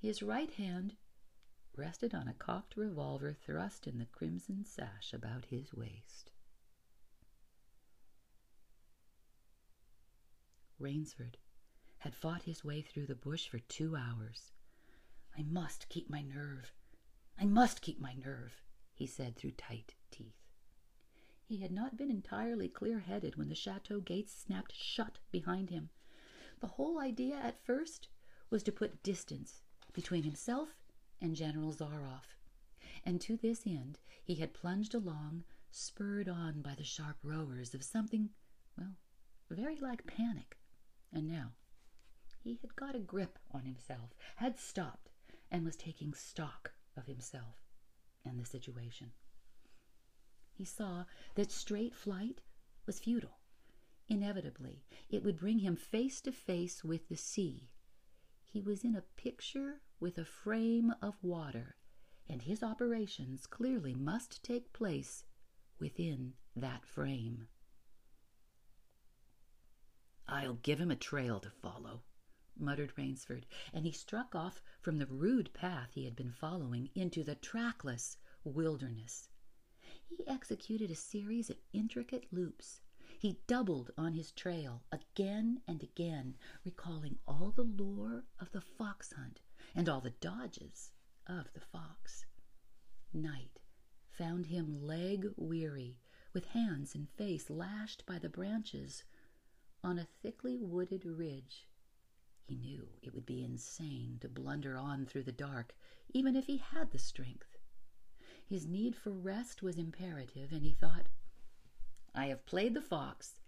His 0.00 0.22
right 0.22 0.50
hand 0.52 0.96
rested 1.76 2.14
on 2.14 2.28
a 2.28 2.34
cocked 2.34 2.76
revolver 2.76 3.32
thrust 3.32 3.86
in 3.86 3.98
the 3.98 4.06
crimson 4.06 4.64
sash 4.64 5.12
about 5.12 5.46
his 5.46 5.72
waist. 5.72 6.32
Rainsford 10.78 11.36
had 11.98 12.16
fought 12.16 12.42
his 12.42 12.64
way 12.64 12.82
through 12.82 13.06
the 13.06 13.14
bush 13.14 13.48
for 13.48 13.60
two 13.60 13.94
hours. 13.94 14.50
I 15.38 15.42
must 15.42 15.88
keep 15.88 16.10
my 16.10 16.22
nerve. 16.22 16.72
I 17.40 17.44
must 17.44 17.80
keep 17.80 18.00
my 18.00 18.14
nerve, 18.14 18.60
he 18.94 19.06
said 19.06 19.36
through 19.36 19.52
tight 19.52 19.94
teeth. 20.10 20.42
He 21.44 21.58
had 21.58 21.72
not 21.72 21.96
been 21.96 22.10
entirely 22.10 22.68
clear 22.68 23.00
headed 23.00 23.36
when 23.36 23.48
the 23.48 23.54
chateau 23.54 24.00
gates 24.00 24.32
snapped 24.32 24.74
shut 24.74 25.18
behind 25.30 25.70
him. 25.70 25.90
The 26.60 26.66
whole 26.68 26.98
idea 26.98 27.36
at 27.36 27.64
first 27.64 28.08
was 28.50 28.62
to 28.64 28.72
put 28.72 29.02
distance 29.02 29.62
between 29.92 30.22
himself 30.22 30.70
and 31.20 31.36
General 31.36 31.72
Zaroff, 31.72 32.36
and 33.04 33.20
to 33.20 33.36
this 33.36 33.66
end 33.66 33.98
he 34.22 34.36
had 34.36 34.54
plunged 34.54 34.94
along, 34.94 35.44
spurred 35.70 36.28
on 36.28 36.62
by 36.62 36.74
the 36.74 36.84
sharp 36.84 37.16
rowels 37.22 37.74
of 37.74 37.82
something, 37.82 38.30
well, 38.78 38.96
very 39.50 39.76
like 39.76 40.06
panic. 40.06 40.58
And 41.12 41.28
now, 41.28 41.52
He 42.42 42.58
had 42.60 42.74
got 42.76 42.96
a 42.96 43.00
grip 43.00 43.38
on 43.52 43.64
himself, 43.64 44.14
had 44.36 44.58
stopped, 44.58 45.10
and 45.50 45.64
was 45.64 45.76
taking 45.76 46.14
stock 46.14 46.72
of 46.96 47.06
himself 47.06 47.61
and 48.24 48.38
the 48.38 48.44
situation. 48.44 49.12
He 50.52 50.64
saw 50.64 51.04
that 51.34 51.50
straight 51.50 51.94
flight 51.94 52.40
was 52.86 53.00
futile. 53.00 53.38
Inevitably, 54.08 54.84
it 55.08 55.22
would 55.24 55.38
bring 55.38 55.60
him 55.60 55.76
face 55.76 56.20
to 56.22 56.32
face 56.32 56.84
with 56.84 57.08
the 57.08 57.16
sea. 57.16 57.70
He 58.44 58.60
was 58.60 58.84
in 58.84 58.94
a 58.94 59.04
picture 59.16 59.80
with 59.98 60.18
a 60.18 60.24
frame 60.24 60.92
of 61.00 61.14
water, 61.22 61.76
and 62.28 62.42
his 62.42 62.62
operations 62.62 63.46
clearly 63.46 63.94
must 63.94 64.42
take 64.44 64.72
place 64.72 65.24
within 65.78 66.34
that 66.54 66.84
frame. 66.84 67.48
I'll 70.28 70.54
give 70.54 70.78
him 70.78 70.90
a 70.90 70.96
trail 70.96 71.40
to 71.40 71.50
follow, 71.50 72.02
muttered 72.58 72.92
Rainsford, 72.96 73.46
and 73.72 73.84
he 73.84 73.92
struck 73.92 74.34
off 74.34 74.62
from 74.80 74.98
the 74.98 75.06
rude 75.06 75.52
path 75.52 75.94
he 75.94 76.04
had 76.04 76.16
been 76.16 76.32
following 76.32 76.90
into 76.94 77.24
the 77.24 77.34
trackless 77.34 78.16
wilderness. 78.44 79.28
He 80.04 80.26
executed 80.26 80.90
a 80.90 80.94
series 80.94 81.48
of 81.48 81.60
intricate 81.72 82.32
loops. 82.32 82.80
He 83.18 83.40
doubled 83.46 83.90
on 83.96 84.14
his 84.14 84.32
trail 84.32 84.82
again 84.90 85.62
and 85.66 85.82
again, 85.82 86.36
recalling 86.64 87.18
all 87.26 87.52
the 87.52 87.62
lore 87.62 88.24
of 88.38 88.52
the 88.52 88.60
fox 88.60 89.12
hunt 89.12 89.40
and 89.74 89.88
all 89.88 90.00
the 90.00 90.10
dodges 90.10 90.92
of 91.26 91.52
the 91.54 91.60
fox. 91.60 92.26
Night 93.12 93.60
found 94.10 94.46
him 94.46 94.82
leg 94.82 95.26
weary, 95.36 95.98
with 96.32 96.46
hands 96.46 96.94
and 96.94 97.08
face 97.10 97.48
lashed 97.48 98.04
by 98.06 98.18
the 98.18 98.28
branches 98.28 99.04
on 99.84 99.98
a 99.98 100.08
thickly 100.22 100.56
wooded 100.56 101.04
ridge. 101.04 101.66
He 102.46 102.56
knew 102.56 102.88
it 103.02 103.14
would 103.14 103.26
be 103.26 103.42
insane 103.42 104.18
to 104.20 104.28
blunder 104.28 104.76
on 104.76 105.06
through 105.06 105.22
the 105.22 105.32
dark, 105.32 105.74
even 106.12 106.36
if 106.36 106.46
he 106.46 106.58
had 106.58 106.90
the 106.90 106.98
strength. 106.98 107.56
His 108.46 108.66
need 108.66 108.96
for 108.96 109.10
rest 109.10 109.62
was 109.62 109.78
imperative, 109.78 110.52
and 110.52 110.64
he 110.64 110.72
thought, 110.72 111.08
I 112.14 112.26
have 112.26 112.44
played 112.44 112.74
the 112.74 112.82
fox. 112.82 113.40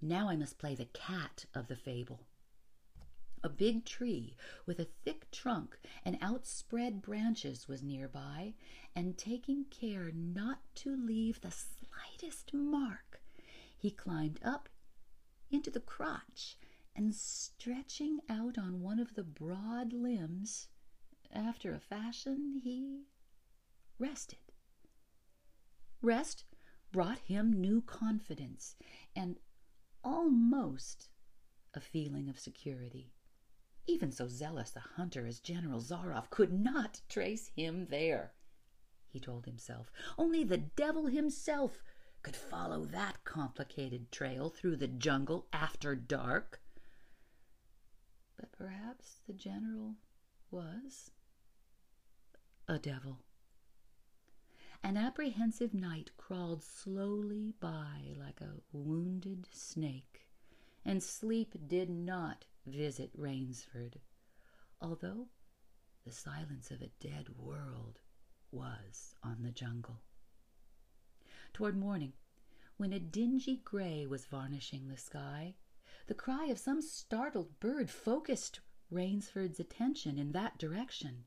Now 0.00 0.28
I 0.28 0.36
must 0.36 0.58
play 0.58 0.74
the 0.74 0.84
cat 0.84 1.46
of 1.54 1.66
the 1.68 1.76
fable. 1.76 2.26
A 3.42 3.48
big 3.48 3.84
tree 3.84 4.36
with 4.64 4.78
a 4.78 4.88
thick 5.04 5.30
trunk 5.30 5.78
and 6.04 6.16
outspread 6.20 7.02
branches 7.02 7.66
was 7.66 7.82
nearby, 7.82 8.54
and 8.94 9.18
taking 9.18 9.64
care 9.66 10.12
not 10.12 10.60
to 10.76 10.96
leave 10.96 11.40
the 11.40 11.50
slightest 11.50 12.54
mark, 12.54 13.20
he 13.76 13.90
climbed 13.90 14.40
up 14.42 14.68
into 15.50 15.70
the 15.70 15.80
crotch 15.80 16.56
and 16.96 17.14
stretching 17.14 18.20
out 18.28 18.56
on 18.56 18.80
one 18.80 18.98
of 18.98 19.14
the 19.14 19.24
broad 19.24 19.92
limbs, 19.92 20.68
after 21.32 21.74
a 21.74 21.80
fashion, 21.80 22.60
he 22.62 23.04
rested. 23.98 24.38
Rest 26.00 26.44
brought 26.92 27.18
him 27.18 27.52
new 27.52 27.80
confidence 27.80 28.76
and 29.16 29.36
almost 30.04 31.08
a 31.74 31.80
feeling 31.80 32.28
of 32.28 32.38
security. 32.38 33.12
Even 33.86 34.12
so 34.12 34.28
zealous 34.28 34.76
a 34.76 34.80
hunter 34.80 35.26
as 35.26 35.40
General 35.40 35.80
Zaroff 35.80 36.30
could 36.30 36.52
not 36.52 37.00
trace 37.08 37.48
him 37.56 37.86
there, 37.90 38.32
he 39.08 39.18
told 39.18 39.46
himself. 39.46 39.90
Only 40.16 40.44
the 40.44 40.58
devil 40.58 41.06
himself 41.06 41.82
could 42.22 42.36
follow 42.36 42.84
that 42.86 43.24
complicated 43.24 44.10
trail 44.12 44.48
through 44.48 44.76
the 44.76 44.88
jungle 44.88 45.46
after 45.52 45.94
dark. 45.94 46.60
But 48.44 48.58
perhaps 48.58 49.22
the 49.26 49.32
general 49.32 49.94
was 50.50 51.10
a 52.68 52.78
devil. 52.78 53.20
An 54.82 54.98
apprehensive 54.98 55.72
night 55.72 56.10
crawled 56.18 56.62
slowly 56.62 57.54
by 57.58 58.14
like 58.18 58.42
a 58.42 58.60
wounded 58.70 59.48
snake, 59.50 60.28
and 60.84 61.02
sleep 61.02 61.54
did 61.66 61.88
not 61.88 62.44
visit 62.66 63.10
Rainsford, 63.14 63.94
although 64.78 65.28
the 66.04 66.12
silence 66.12 66.70
of 66.70 66.82
a 66.82 66.92
dead 67.00 67.30
world 67.38 67.98
was 68.50 69.14
on 69.22 69.42
the 69.42 69.52
jungle. 69.52 70.02
Toward 71.54 71.78
morning, 71.78 72.12
when 72.76 72.92
a 72.92 73.00
dingy 73.00 73.62
gray 73.64 74.04
was 74.04 74.26
varnishing 74.26 74.88
the 74.88 74.98
sky, 74.98 75.54
the 76.06 76.14
cry 76.14 76.46
of 76.46 76.58
some 76.58 76.82
startled 76.82 77.58
bird 77.60 77.90
focused 77.90 78.60
Rainsford's 78.90 79.58
attention 79.58 80.18
in 80.18 80.32
that 80.32 80.58
direction. 80.58 81.24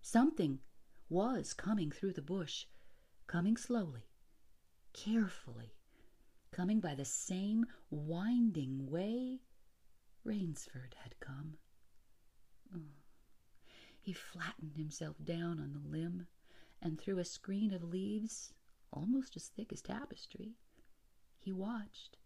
Something 0.00 0.60
was 1.08 1.52
coming 1.52 1.90
through 1.90 2.12
the 2.12 2.22
bush, 2.22 2.66
coming 3.26 3.56
slowly, 3.56 4.08
carefully, 4.92 5.74
coming 6.52 6.80
by 6.80 6.94
the 6.94 7.04
same 7.04 7.66
winding 7.90 8.88
way 8.88 9.40
Rainsford 10.24 10.94
had 11.02 11.18
come. 11.20 11.58
Oh. 12.74 12.80
He 14.00 14.12
flattened 14.12 14.76
himself 14.76 15.16
down 15.22 15.58
on 15.60 15.72
the 15.72 15.88
limb, 15.88 16.26
and 16.80 16.98
through 16.98 17.18
a 17.18 17.24
screen 17.24 17.72
of 17.72 17.82
leaves 17.82 18.54
almost 18.92 19.36
as 19.36 19.48
thick 19.48 19.72
as 19.72 19.82
tapestry, 19.82 20.54
he 21.38 21.52
watched. 21.52 22.16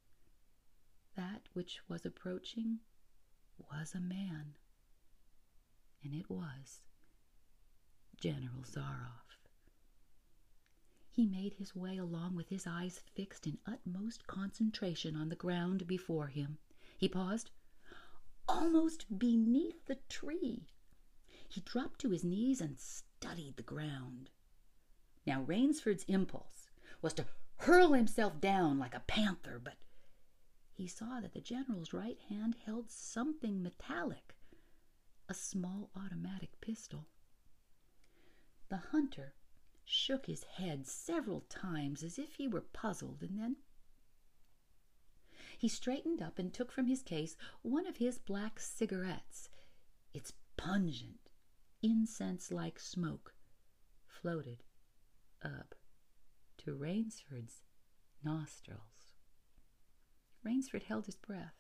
That 1.17 1.49
which 1.53 1.81
was 1.89 2.05
approaching 2.05 2.81
was 3.59 3.95
a 3.95 4.01
man, 4.01 4.57
and 6.03 6.15
it 6.15 6.29
was 6.29 6.83
General 8.21 8.65
Zaroff. 8.65 9.49
He 11.11 11.27
made 11.27 11.55
his 11.55 11.77
way 11.77 11.97
along 11.97 12.35
with 12.35 12.49
his 12.49 12.67
eyes 12.67 12.99
fixed 12.99 13.47
in 13.47 13.59
utmost 13.67 14.27
concentration 14.27 15.15
on 15.15 15.29
the 15.29 15.37
ground 15.37 15.87
before 15.87 16.27
him. 16.27 16.59
He 16.99 17.09
paused 17.09 17.51
almost 18.49 19.19
beneath 19.19 19.87
the 19.87 19.99
tree. 20.09 20.67
He 21.49 21.61
dropped 21.61 22.01
to 22.01 22.11
his 22.11 22.25
knees 22.25 22.61
and 22.61 22.81
studied 22.81 23.57
the 23.57 23.63
ground. 23.63 24.31
Now, 25.25 25.43
Rainsford's 25.43 26.05
impulse 26.05 26.71
was 27.01 27.15
to 27.15 27.27
hurl 27.59 27.93
himself 27.93 28.41
down 28.41 28.79
like 28.81 28.95
a 28.95 29.05
panther, 29.07 29.61
but 29.63 29.77
he 30.75 30.87
saw 30.87 31.21
that 31.21 31.33
the 31.33 31.41
general's 31.41 31.93
right 31.93 32.19
hand 32.29 32.57
held 32.67 32.91
something 32.91 33.63
metallic 33.63 34.35
a 35.29 35.35
small 35.35 35.91
automatic 35.97 36.61
pistol. 36.61 37.07
The 38.69 38.77
hunter 38.77 39.35
shook 39.85 40.27
his 40.27 40.45
head 40.45 40.87
several 40.87 41.43
times 41.43 42.03
as 42.03 42.19
if 42.19 42.35
he 42.35 42.49
were 42.49 42.61
puzzled, 42.61 43.23
and 43.23 43.39
then 43.39 43.57
he 45.57 45.69
straightened 45.69 46.21
up 46.21 46.39
and 46.39 46.53
took 46.53 46.73
from 46.73 46.87
his 46.87 47.03
case 47.03 47.37
one 47.63 47.87
of 47.87 47.97
his 47.97 48.19
black 48.19 48.61
cigarettes. 48.61 49.49
Its 50.13 50.33
pungent, 50.57 51.31
incense 51.83 52.51
like 52.53 52.79
smoke 52.79 53.35
floated 54.07 54.63
up 55.43 55.75
to 56.59 56.75
Rainsford's 56.75 57.63
nostrils. 58.23 58.94
Rainsford 60.45 60.85
held 60.85 61.07
his 61.07 61.17
breath. 61.17 61.55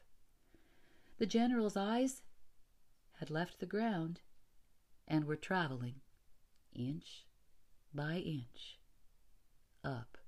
The 1.19 1.27
general's 1.27 1.77
eyes 1.77 2.23
had 3.19 3.31
left 3.31 3.59
the 3.59 3.67
ground 3.67 4.21
and 5.09 5.25
were 5.25 5.37
traveling 5.37 6.01
inch 6.73 7.25
by 7.95 8.17
inch 8.19 8.79
up 9.83 10.19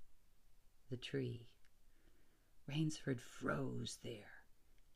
the 0.91 0.97
tree. 0.97 1.49
Rainsford 2.67 3.21
froze 3.21 3.99
there, 4.03 4.45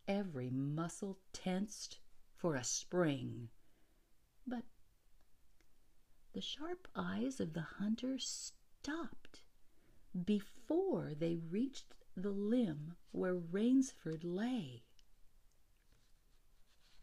every 0.09 0.51
muscle 0.51 1.19
tensed 1.33 1.99
for 2.35 2.57
a 2.57 2.65
spring. 2.65 3.51
But 4.47 4.65
the 6.33 6.41
sharp 6.41 6.89
eyes 6.97 7.41
of 7.41 7.53
the 7.53 7.61
hunter 7.61 8.19
stopped 8.19 9.43
before 10.25 11.13
they 11.15 11.37
reached 11.37 11.95
the 12.17 12.31
limb 12.31 12.97
where 13.13 13.35
Rainsford 13.35 14.25
lay. 14.25 14.85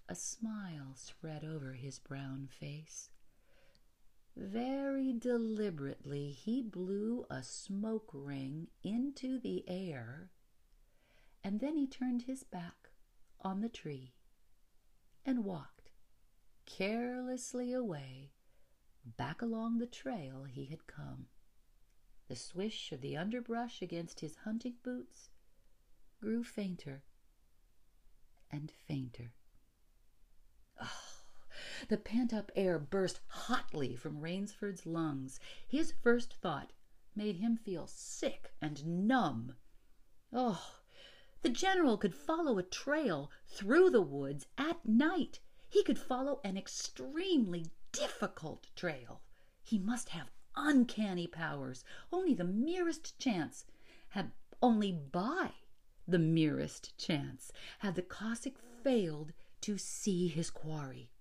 A 0.10 0.16
smile 0.16 0.94
spread 0.96 1.44
over 1.44 1.74
his 1.74 2.00
brown 2.00 2.48
face. 2.48 3.10
Very 4.36 5.14
deliberately, 5.14 6.32
he 6.32 6.62
blew 6.62 7.26
a 7.30 7.42
smoke 7.42 8.10
ring 8.14 8.68
into 8.84 9.40
the 9.40 9.68
air, 9.68 10.32
and 11.44 11.60
then 11.60 11.76
he 11.76 11.88
turned 11.88 12.24
his 12.24 12.44
back 12.44 12.90
on 13.42 13.62
the 13.62 13.70
tree 13.70 14.14
and 15.26 15.44
walked 15.44 15.92
carelessly 16.66 17.74
away 17.74 18.32
back 19.18 19.42
along 19.42 19.78
the 19.78 19.88
trail 19.88 20.44
he 20.44 20.66
had 20.66 20.86
come. 20.86 21.28
The 22.28 22.36
swish 22.36 22.92
of 22.92 23.02
the 23.02 23.16
underbrush 23.16 23.82
against 23.82 24.20
his 24.20 24.36
hunting 24.38 24.76
boots 24.84 25.30
grew 26.20 26.44
fainter 26.44 27.04
and 28.52 28.72
fainter. 28.72 29.34
Oh, 30.82 31.24
The 31.88 31.98
pent 31.98 32.34
up 32.34 32.52
air 32.56 32.80
burst 32.80 33.22
hotly 33.28 33.96
from 33.96 34.20
Rainsford's 34.20 34.86
lungs. 34.86 35.40
His 35.68 35.94
first 36.04 36.34
thought 36.34 36.74
made 37.16 37.38
him 37.38 37.56
feel 37.58 37.88
sick 37.88 38.54
and 38.62 39.08
numb. 39.08 39.56
Oh, 40.34 40.82
the 41.42 41.50
general 41.50 41.98
could 41.98 42.14
follow 42.14 42.58
a 42.58 42.64
trail 42.64 43.32
through 43.48 43.90
the 43.90 44.02
woods 44.02 44.48
at 44.58 44.86
night. 44.86 45.40
He 45.70 45.84
could 45.84 46.00
follow 46.00 46.42
an 46.44 46.58
extremely 46.58 47.68
difficult 47.92 48.70
trail. 48.76 49.22
He 49.64 49.78
must 49.80 50.10
have 50.10 50.30
uncanny 50.58 51.28
powers. 51.28 51.84
Only 52.12 52.34
the 52.34 52.44
merest 52.44 53.18
chance 53.20 53.66
had 54.10 54.32
only 54.62 54.92
by 54.92 55.52
the 56.08 56.20
merest 56.20 56.98
chance 56.98 57.52
had 57.80 57.96
the 57.96 58.02
Cossack 58.02 58.58
failed 58.84 59.34
to 59.62 59.78
see 59.78 60.28
his 60.28 60.50
quarry. 60.50 61.12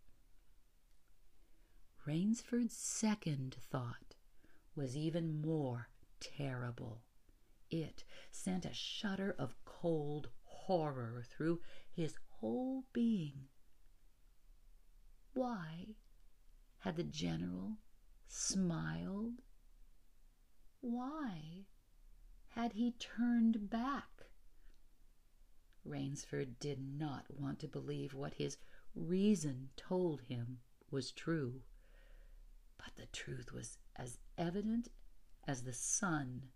Rainsford's 2.06 2.76
second 2.76 3.56
thought 3.60 4.14
was 4.74 4.96
even 4.96 5.40
more 5.40 5.88
terrible. 6.20 7.02
It 7.68 8.04
sent 8.30 8.64
a 8.64 8.72
shudder 8.72 9.34
of 9.38 9.56
cold 9.64 10.28
horror 10.44 11.24
through 11.28 11.60
his 11.92 12.16
whole 12.28 12.84
being. 12.92 13.48
Why 15.34 15.96
had 16.78 16.96
the 16.96 17.02
general 17.02 17.78
smiled? 18.28 19.42
Why 20.80 21.66
had 22.48 22.72
he 22.72 22.92
turned 22.92 23.68
back? 23.68 24.26
Rainsford 25.84 26.58
did 26.58 26.80
not 26.80 27.26
want 27.30 27.58
to 27.60 27.68
believe 27.68 28.14
what 28.14 28.34
his 28.34 28.56
reason 28.94 29.70
told 29.76 30.22
him 30.22 30.58
was 30.90 31.12
true, 31.12 31.62
but 32.78 32.96
the 32.96 33.06
truth 33.06 33.52
was 33.52 33.78
as 33.94 34.18
evident 34.36 34.88
as 35.46 35.62
the 35.62 35.72
sun 35.72 36.50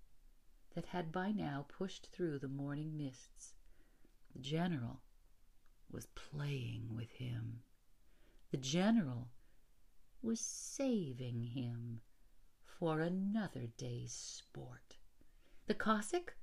that 0.75 0.87
had 0.87 1.13
by 1.13 1.33
now 1.33 1.67
pushed 1.69 2.07
through 2.13 2.39
the 2.39 2.49
morning 2.49 2.97
mists. 2.97 3.55
The 4.33 4.39
general 4.41 5.03
was 5.91 6.07
playing 6.15 6.95
with 6.95 7.11
him. 7.13 7.63
The 8.51 8.57
general 8.57 9.29
was 10.23 10.41
saving 10.41 11.43
him 11.55 12.01
for 12.65 13.01
another 13.01 13.69
day's 13.77 14.13
sport. 14.13 14.97
The 15.67 15.75
Cossack? 15.75 16.35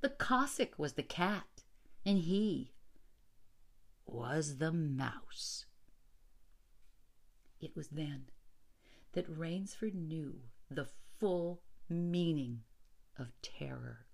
The 0.00 0.08
Cossack 0.10 0.78
was 0.78 0.94
the 0.94 1.02
cat, 1.02 1.64
and 2.04 2.18
he 2.18 2.72
was 4.06 4.58
the 4.58 4.72
mouse. 4.72 5.66
It 7.60 7.74
was 7.74 7.88
then 7.88 8.26
that 9.12 9.28
Rainsford 9.28 9.94
knew 9.94 10.40
the 10.70 10.88
full 11.18 11.62
meaning 11.88 12.60
of 13.18 13.28
terror. 13.42 14.06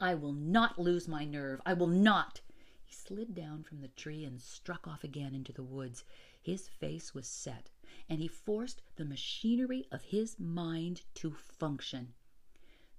I 0.00 0.14
will 0.14 0.32
not 0.32 0.78
lose 0.78 1.08
my 1.08 1.24
nerve. 1.24 1.60
I 1.64 1.74
will 1.74 1.86
not. 1.86 2.40
He 2.88 2.94
slid 2.94 3.34
down 3.34 3.64
from 3.64 3.82
the 3.82 3.88
tree 3.88 4.24
and 4.24 4.40
struck 4.40 4.88
off 4.88 5.04
again 5.04 5.34
into 5.34 5.52
the 5.52 5.62
woods. 5.62 6.04
His 6.40 6.68
face 6.68 7.12
was 7.12 7.28
set, 7.28 7.68
and 8.08 8.18
he 8.18 8.28
forced 8.28 8.80
the 8.96 9.04
machinery 9.04 9.86
of 9.92 10.04
his 10.04 10.40
mind 10.40 11.02
to 11.16 11.32
function. 11.32 12.14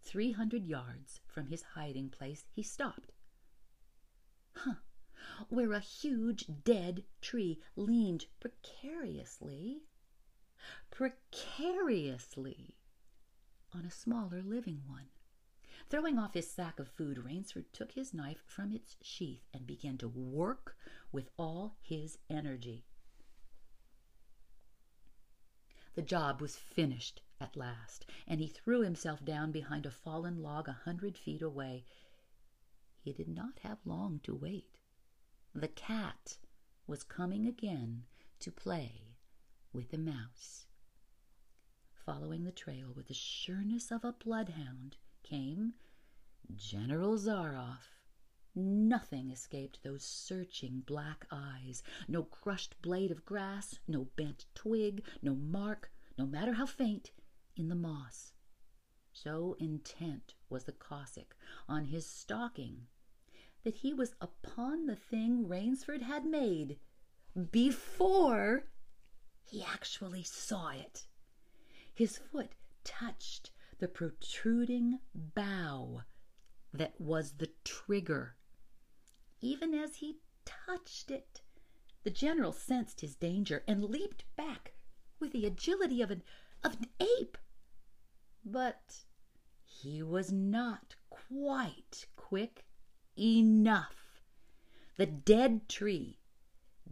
Three 0.03 0.31
hundred 0.33 0.63
yards 0.63 1.21
from 1.25 1.47
his 1.47 1.63
hiding 1.63 2.11
place, 2.11 2.45
he 2.51 2.61
stopped. 2.61 3.13
Huh! 4.53 4.75
Where 5.47 5.73
a 5.73 5.79
huge 5.79 6.45
dead 6.63 7.03
tree 7.19 7.59
leaned 7.75 8.27
precariously, 8.39 9.81
precariously 10.91 12.75
on 13.73 13.85
a 13.85 13.91
smaller 13.91 14.43
living 14.43 14.83
one. 14.85 15.09
Throwing 15.89 16.19
off 16.19 16.35
his 16.35 16.49
sack 16.49 16.79
of 16.79 16.87
food, 16.87 17.17
Rainsford 17.17 17.73
took 17.73 17.93
his 17.93 18.13
knife 18.13 18.43
from 18.45 18.71
its 18.71 18.95
sheath 19.01 19.47
and 19.51 19.65
began 19.65 19.97
to 19.97 20.07
work 20.07 20.77
with 21.11 21.31
all 21.35 21.77
his 21.81 22.19
energy. 22.29 22.85
The 25.95 26.03
job 26.03 26.41
was 26.41 26.55
finished 26.55 27.21
at 27.41 27.57
last, 27.57 28.05
and 28.27 28.39
he 28.39 28.47
threw 28.47 28.81
himself 28.81 29.25
down 29.25 29.51
behind 29.51 29.87
a 29.87 29.91
fallen 29.91 30.43
log 30.43 30.67
a 30.67 30.73
hundred 30.73 31.17
feet 31.17 31.41
away. 31.41 31.85
He 33.01 33.11
did 33.11 33.27
not 33.27 33.57
have 33.63 33.79
long 33.83 34.19
to 34.23 34.35
wait. 34.35 34.77
The 35.55 35.67
cat 35.67 36.37
was 36.85 37.03
coming 37.03 37.47
again 37.47 38.05
to 38.41 38.51
play 38.51 39.15
with 39.73 39.89
the 39.89 39.97
mouse. 39.97 40.67
Following 42.05 42.43
the 42.43 42.51
trail 42.51 42.93
with 42.95 43.07
the 43.07 43.13
sureness 43.15 43.91
of 43.91 44.03
a 44.03 44.13
bloodhound, 44.13 44.97
came 45.29 45.73
General 46.55 47.15
Zaroff. 47.15 47.99
Nothing 48.55 49.29
escaped 49.29 49.83
those 49.83 50.03
searching 50.03 50.81
black 50.87 51.27
eyes. 51.31 51.83
No 52.07 52.23
crushed 52.23 52.81
blade 52.81 53.11
of 53.11 53.25
grass, 53.25 53.77
no 53.87 54.07
bent 54.15 54.45
twig, 54.55 55.03
no 55.21 55.35
mark, 55.35 55.91
no 56.17 56.25
matter 56.25 56.53
how 56.53 56.65
faint, 56.65 57.11
in 57.55 57.69
the 57.69 57.75
moss. 57.75 58.33
So 59.13 59.55
intent 59.59 60.33
was 60.49 60.63
the 60.63 60.71
Cossack 60.71 61.35
on 61.67 61.85
his 61.85 62.07
stalking 62.07 62.87
that 63.63 63.75
he 63.75 63.93
was 63.93 64.15
upon 64.19 64.87
the 64.87 64.95
thing 64.95 65.47
Rainsford 65.47 66.01
had 66.01 66.25
made 66.25 66.79
before 67.51 68.63
he 69.43 69.63
actually 69.63 70.23
saw 70.23 70.69
it. 70.69 71.05
His 71.93 72.17
foot 72.17 72.53
touched 72.83 73.51
the 73.79 73.87
protruding 73.87 74.99
bough 75.15 76.03
that 76.73 76.99
was 76.99 77.33
the 77.33 77.49
trigger. 77.63 78.35
Even 79.41 79.73
as 79.73 79.95
he 79.95 80.17
touched 80.43 81.09
it, 81.09 81.41
the 82.03 82.09
general 82.09 82.51
sensed 82.51 83.01
his 83.01 83.15
danger 83.15 83.63
and 83.67 83.83
leaped 83.83 84.25
back 84.35 84.73
with 85.19 85.31
the 85.31 85.45
agility 85.45 86.01
of 86.01 86.11
an, 86.11 86.23
of 86.63 86.75
an 86.75 86.87
ape. 86.99 87.37
But 88.45 89.05
he 89.63 90.03
was 90.03 90.31
not 90.31 90.95
quite 91.09 92.07
quick 92.15 92.65
enough. 93.17 94.21
The 94.97 95.05
dead 95.05 95.69
tree, 95.69 96.19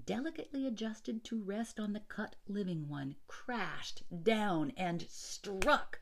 delicately 0.06 0.66
adjusted 0.66 1.24
to 1.26 1.42
rest 1.42 1.80
on 1.80 1.92
the 1.92 2.00
cut 2.00 2.38
living 2.48 2.88
one, 2.88 3.16
crashed 3.28 4.04
down 4.24 4.72
and 4.78 5.06
struck 5.10 6.00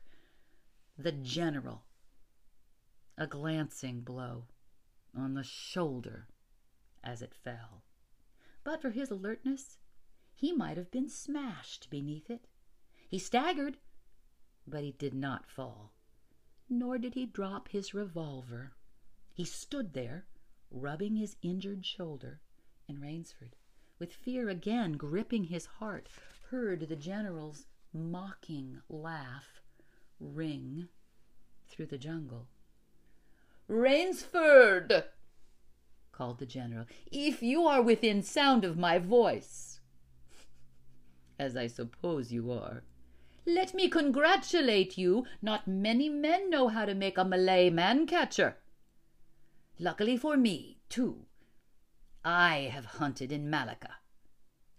the 0.98 1.12
general. 1.12 1.84
A 3.18 3.26
glancing 3.26 4.00
blow 4.00 4.46
on 5.14 5.34
the 5.34 5.42
shoulder 5.42 6.28
as 7.04 7.22
it 7.22 7.34
fell. 7.34 7.82
But 8.64 8.80
for 8.80 8.90
his 8.90 9.10
alertness, 9.10 9.78
he 10.34 10.52
might 10.52 10.76
have 10.76 10.90
been 10.90 11.08
smashed 11.08 11.88
beneath 11.90 12.30
it. 12.30 12.46
He 13.08 13.18
staggered, 13.18 13.78
but 14.66 14.82
he 14.82 14.92
did 14.92 15.14
not 15.14 15.46
fall, 15.46 15.92
nor 16.68 16.98
did 16.98 17.14
he 17.14 17.26
drop 17.26 17.68
his 17.68 17.94
revolver. 17.94 18.74
He 19.32 19.44
stood 19.44 19.92
there, 19.92 20.26
rubbing 20.70 21.16
his 21.16 21.36
injured 21.42 21.84
shoulder, 21.84 22.40
and 22.88 23.00
Rainsford, 23.00 23.54
with 23.98 24.12
fear 24.12 24.48
again 24.48 24.92
gripping 24.92 25.44
his 25.44 25.66
heart, 25.66 26.08
heard 26.50 26.80
the 26.80 26.96
general's 26.96 27.66
mocking 27.92 28.80
laugh 28.88 29.62
ring 30.20 30.88
through 31.68 31.86
the 31.86 31.98
jungle. 31.98 32.48
Rainsford, 33.68 35.04
called 36.12 36.38
the 36.38 36.46
general, 36.46 36.86
if 37.10 37.42
you 37.42 37.66
are 37.66 37.82
within 37.82 38.22
sound 38.22 38.64
of 38.64 38.78
my 38.78 38.98
voice, 38.98 39.80
as 41.38 41.56
I 41.56 41.66
suppose 41.66 42.32
you 42.32 42.50
are, 42.52 42.82
let 43.44 43.74
me 43.74 43.88
congratulate 43.88 44.98
you. 44.98 45.24
Not 45.40 45.68
many 45.68 46.08
men 46.08 46.50
know 46.50 46.68
how 46.68 46.84
to 46.84 46.94
make 46.94 47.16
a 47.16 47.24
Malay 47.24 47.70
man 47.70 48.06
catcher. 48.06 48.56
Luckily 49.78 50.16
for 50.16 50.36
me, 50.36 50.78
too, 50.88 51.26
I 52.24 52.70
have 52.72 52.86
hunted 52.86 53.30
in 53.30 53.48
Malacca. 53.48 53.96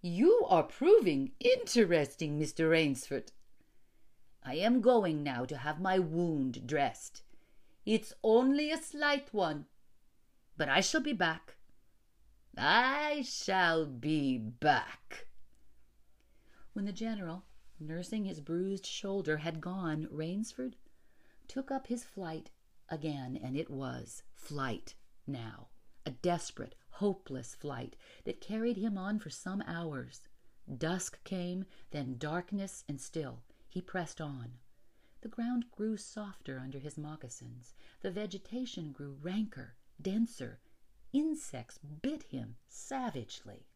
You 0.01 0.45
are 0.49 0.63
proving 0.63 1.31
interesting, 1.39 2.39
Mr. 2.39 2.69
Rainsford. 2.69 3.31
I 4.47 4.53
am 4.53 4.79
going 4.79 5.23
now 5.23 5.43
to 5.43 5.57
have 5.57 5.81
my 5.81 5.99
wound 5.99 6.65
dressed. 6.65 7.21
It's 7.85 8.13
only 8.23 8.71
a 8.71 8.81
slight 8.81 9.33
one, 9.33 9.65
but 10.55 10.69
I 10.69 10.79
shall 10.79 11.01
be 11.01 11.11
back. 11.11 11.57
I 12.57 13.23
shall 13.27 13.85
be 13.85 14.37
back. 14.37 15.27
When 16.71 16.85
the 16.85 16.93
general, 16.93 17.43
nursing 17.77 18.23
his 18.23 18.39
bruised 18.39 18.85
shoulder, 18.85 19.35
had 19.35 19.59
gone, 19.59 20.07
Rainsford 20.09 20.77
took 21.49 21.69
up 21.69 21.87
his 21.87 22.05
flight 22.05 22.49
again, 22.87 23.37
and 23.43 23.57
it 23.57 23.69
was 23.69 24.23
flight 24.33 24.95
now, 25.27 25.67
a 26.05 26.11
desperate, 26.11 26.75
hopeless 26.91 27.53
flight 27.53 27.97
that 28.23 28.39
carried 28.39 28.77
him 28.77 28.97
on 28.97 29.19
for 29.19 29.29
some 29.29 29.61
hours. 29.67 30.29
Dusk 30.77 31.21
came, 31.25 31.65
then 31.91 32.15
darkness, 32.17 32.85
and 32.87 33.01
still 33.01 33.41
he 33.77 33.81
pressed 33.81 34.19
on. 34.19 34.53
The 35.21 35.27
ground 35.27 35.65
grew 35.69 35.97
softer 35.97 36.57
under 36.57 36.79
his 36.79 36.97
moccasins. 36.97 37.75
The 38.01 38.09
vegetation 38.09 38.91
grew 38.91 39.19
ranker, 39.21 39.75
denser. 40.01 40.59
Insects 41.13 41.77
bit 42.01 42.23
him 42.23 42.55
savagely. 42.67 43.67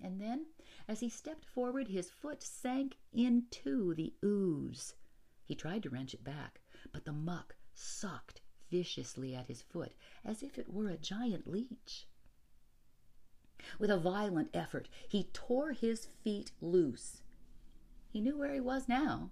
And 0.00 0.20
then, 0.20 0.46
as 0.88 0.98
he 0.98 1.08
stepped 1.08 1.44
forward, 1.44 1.86
his 1.86 2.10
foot 2.10 2.42
sank 2.42 2.96
into 3.12 3.94
the 3.94 4.14
ooze. 4.24 4.96
He 5.44 5.54
tried 5.54 5.84
to 5.84 5.90
wrench 5.90 6.12
it 6.12 6.24
back, 6.24 6.60
but 6.90 7.04
the 7.04 7.12
muck 7.12 7.54
sucked 7.72 8.40
viciously 8.68 9.32
at 9.32 9.46
his 9.46 9.62
foot 9.62 9.94
as 10.24 10.42
if 10.42 10.58
it 10.58 10.72
were 10.72 10.88
a 10.88 10.96
giant 10.96 11.46
leech. 11.46 12.08
With 13.78 13.90
a 13.90 13.96
violent 13.96 14.50
effort, 14.52 14.88
he 15.06 15.28
tore 15.32 15.70
his 15.70 16.06
feet 16.24 16.50
loose. 16.60 17.22
He 18.10 18.20
knew 18.20 18.36
where 18.36 18.52
he 18.52 18.60
was 18.60 18.88
now 18.88 19.30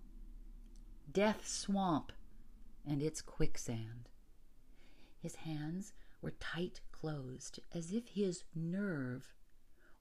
Death 1.13 1.47
Swamp 1.47 2.13
and 2.85 3.01
its 3.01 3.23
quicksand. 3.23 4.09
His 5.21 5.37
hands 5.37 5.93
were 6.21 6.33
tight 6.33 6.81
closed, 6.91 7.61
as 7.73 7.93
if 7.93 8.09
his 8.09 8.45
nerve 8.55 9.33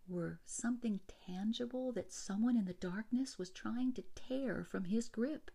were 0.08 0.40
something 0.44 1.00
tangible 1.26 1.92
that 1.92 2.12
someone 2.12 2.58
in 2.58 2.66
the 2.66 2.74
darkness 2.74 3.38
was 3.38 3.50
trying 3.50 3.94
to 3.94 4.04
tear 4.16 4.64
from 4.64 4.86
his 4.86 5.08
grip. 5.08 5.52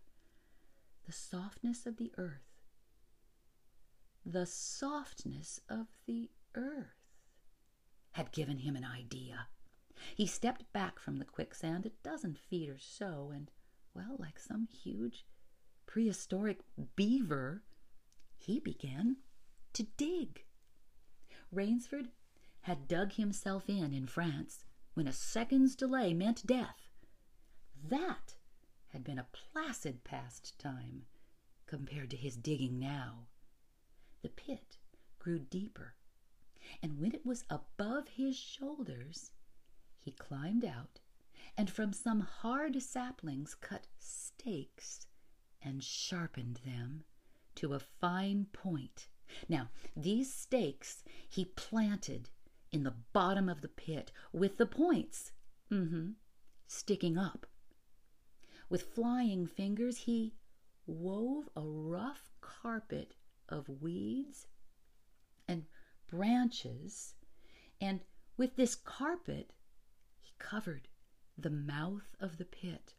The 1.05 1.11
softness 1.11 1.85
of 1.85 1.97
the 1.97 2.13
earth. 2.17 2.61
The 4.25 4.45
softness 4.45 5.59
of 5.69 5.87
the 6.05 6.29
earth 6.55 6.87
had 8.11 8.31
given 8.31 8.59
him 8.59 8.75
an 8.75 8.85
idea. 8.85 9.47
He 10.15 10.25
stepped 10.25 10.71
back 10.71 10.99
from 10.99 11.17
the 11.17 11.25
quicksand 11.25 11.85
a 11.85 11.91
dozen 12.03 12.35
feet 12.35 12.69
or 12.69 12.79
so, 12.79 13.31
and, 13.33 13.51
well, 13.93 14.15
like 14.17 14.39
some 14.39 14.67
huge 14.67 15.25
prehistoric 15.89 16.59
beaver, 16.95 17.63
he 18.37 18.59
began 18.59 19.17
to 19.73 19.81
dig. 19.97 20.45
Rainsford 21.51 22.09
had 22.61 22.87
dug 22.87 23.13
himself 23.13 23.67
in 23.67 23.91
in 23.91 24.05
France 24.05 24.65
when 24.93 25.07
a 25.07 25.11
second's 25.11 25.75
delay 25.75 26.13
meant 26.13 26.45
death. 26.45 26.91
That 27.89 28.35
had 28.89 29.03
been 29.03 29.17
a 29.17 29.25
placid 29.31 30.03
pastime 30.03 31.07
compared 31.65 32.11
to 32.11 32.17
his 32.17 32.37
digging 32.37 32.77
now. 32.77 33.25
The 34.21 34.29
pit 34.29 34.77
grew 35.17 35.39
deeper 35.39 35.95
and 36.83 36.99
when 36.99 37.15
it 37.15 37.25
was 37.25 37.45
above 37.49 38.09
his 38.09 38.37
shoulders, 38.37 39.31
he 39.97 40.11
climbed 40.11 40.63
out 40.63 40.99
and 41.57 41.67
from 41.67 41.93
some 41.93 42.19
hard 42.19 42.79
saplings 42.79 43.55
cut 43.55 43.87
stakes 43.97 45.07
and 45.61 45.83
sharpened 45.83 46.59
them 46.65 47.03
to 47.55 47.73
a 47.73 47.79
fine 47.79 48.45
point. 48.53 49.07
Now, 49.47 49.69
these 49.95 50.33
stakes 50.33 51.03
he 51.27 51.45
planted 51.45 52.29
in 52.71 52.83
the 52.83 52.95
bottom 53.13 53.49
of 53.49 53.61
the 53.61 53.67
pit 53.67 54.11
with 54.31 54.57
the 54.57 54.65
points 54.65 55.31
mm-hmm, 55.71 56.11
sticking 56.67 57.17
up. 57.17 57.45
With 58.69 58.93
flying 58.93 59.47
fingers, 59.47 59.97
he 59.97 60.33
wove 60.85 61.49
a 61.55 61.61
rough 61.61 62.31
carpet 62.41 63.15
of 63.47 63.81
weeds 63.81 64.47
and 65.47 65.65
branches, 66.07 67.15
and 67.81 68.01
with 68.37 68.55
this 68.55 68.75
carpet 68.75 69.53
he 70.19 70.33
covered 70.37 70.87
the 71.37 71.49
mouth 71.49 72.15
of 72.19 72.37
the 72.37 72.45
pit. 72.45 72.93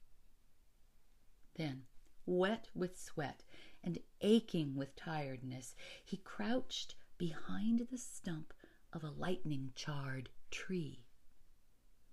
Then, 1.55 1.83
wet 2.31 2.69
with 2.75 2.99
sweat 2.99 3.43
and 3.83 3.99
aching 4.21 4.77
with 4.77 4.95
tiredness, 4.95 5.75
he 6.05 6.17
crouched 6.17 6.95
behind 7.19 7.87
the 7.91 7.99
stump 7.99 8.55
of 8.93 9.03
a 9.03 9.11
lightning 9.11 9.73
charred 9.75 10.31
tree. 10.51 11.05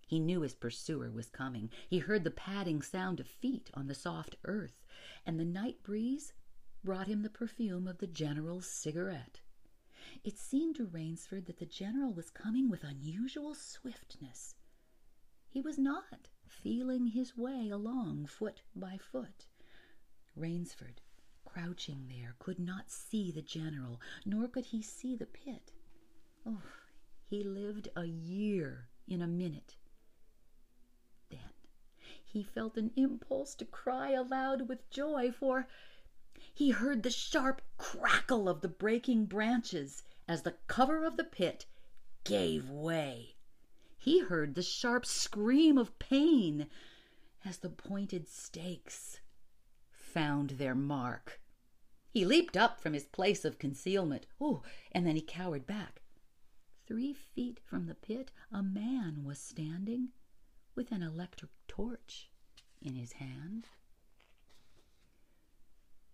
He 0.08 0.20
knew 0.20 0.42
his 0.42 0.56
pursuer 0.56 1.12
was 1.12 1.30
coming. 1.30 1.70
He 1.90 2.00
heard 2.00 2.24
the 2.24 2.32
padding 2.32 2.82
sound 2.82 3.20
of 3.20 3.28
feet 3.28 3.70
on 3.74 3.88
the 3.88 3.94
soft 3.94 4.38
earth, 4.46 4.86
and 5.26 5.40
the 5.40 5.46
night 5.46 5.84
breeze 5.84 6.34
brought 6.84 7.08
him 7.08 7.22
the 7.22 7.30
perfume 7.30 7.88
of 7.88 7.98
the 7.98 8.08
general's 8.08 8.68
cigarette. 8.68 9.42
It 10.24 10.38
seemed 10.40 10.78
to 10.78 10.86
Rainsford 10.86 11.46
that 11.46 11.58
the 11.58 11.66
general 11.66 12.14
was 12.14 12.30
coming 12.30 12.70
with 12.70 12.84
unusual 12.84 13.54
swiftness. 13.54 14.56
He 15.50 15.62
was 15.62 15.78
not 15.78 16.30
feeling 16.48 17.08
his 17.08 17.38
way 17.38 17.70
along 17.70 18.28
foot 18.28 18.62
by 18.76 18.98
foot. 18.98 19.48
Rainsford, 20.38 21.02
crouching 21.46 22.08
there, 22.08 22.36
could 22.38 22.60
not 22.60 22.92
see 22.92 23.32
the 23.32 23.42
general, 23.42 24.00
nor 24.24 24.48
could 24.48 24.66
he 24.66 24.84
see 24.84 25.16
the 25.16 25.26
pit. 25.26 25.72
Oh, 26.46 26.62
he 27.26 27.44
lived 27.44 27.90
a 27.96 28.06
year 28.06 28.88
in 29.08 29.22
a 29.22 29.28
minute. 29.28 29.76
Then 31.30 31.40
he 32.24 32.44
felt 32.44 32.78
an 32.78 32.92
impulse 32.96 33.56
to 33.56 33.66
cry 33.66 34.12
aloud 34.12 34.70
with 34.70 34.90
joy, 34.92 35.32
for 35.32 35.68
he 36.54 36.70
heard 36.70 37.02
the 37.02 37.10
sharp 37.10 37.64
crackle 37.78 38.48
of 38.48 38.62
the 38.62 38.68
breaking 38.68 39.26
branches 39.26 40.04
as 40.28 40.44
the 40.44 40.58
cover 40.68 41.04
of 41.04 41.18
the 41.18 41.24
pit 41.24 41.66
gave 42.24 42.70
way. 42.70 43.36
He 43.98 44.20
heard 44.20 44.54
the 44.54 44.62
sharp 44.62 45.06
scream 45.06 45.78
of 45.80 45.98
pain 45.98 46.68
as 47.44 47.58
the 47.58 47.70
pointed 47.70 48.28
stakes 48.28 49.20
found 50.18 50.50
their 50.52 50.74
mark. 50.74 51.40
He 52.10 52.26
leaped 52.26 52.58
up 52.58 52.82
from 52.82 52.94
his 52.94 53.06
place 53.06 53.46
of 53.46 53.60
concealment. 53.60 54.26
Oh, 54.42 54.64
and 54.92 55.06
then 55.06 55.16
he 55.16 55.22
cowered 55.22 55.68
back. 55.68 56.02
Three 56.88 57.14
feet 57.14 57.60
from 57.64 57.86
the 57.86 57.94
pit, 57.94 58.32
a 58.52 58.64
man 58.64 59.24
was 59.24 59.38
standing 59.38 60.08
with 60.74 60.92
an 60.92 61.04
electric 61.04 61.52
torch 61.68 62.32
in 62.82 62.96
his 62.96 63.12
hand. 63.12 63.68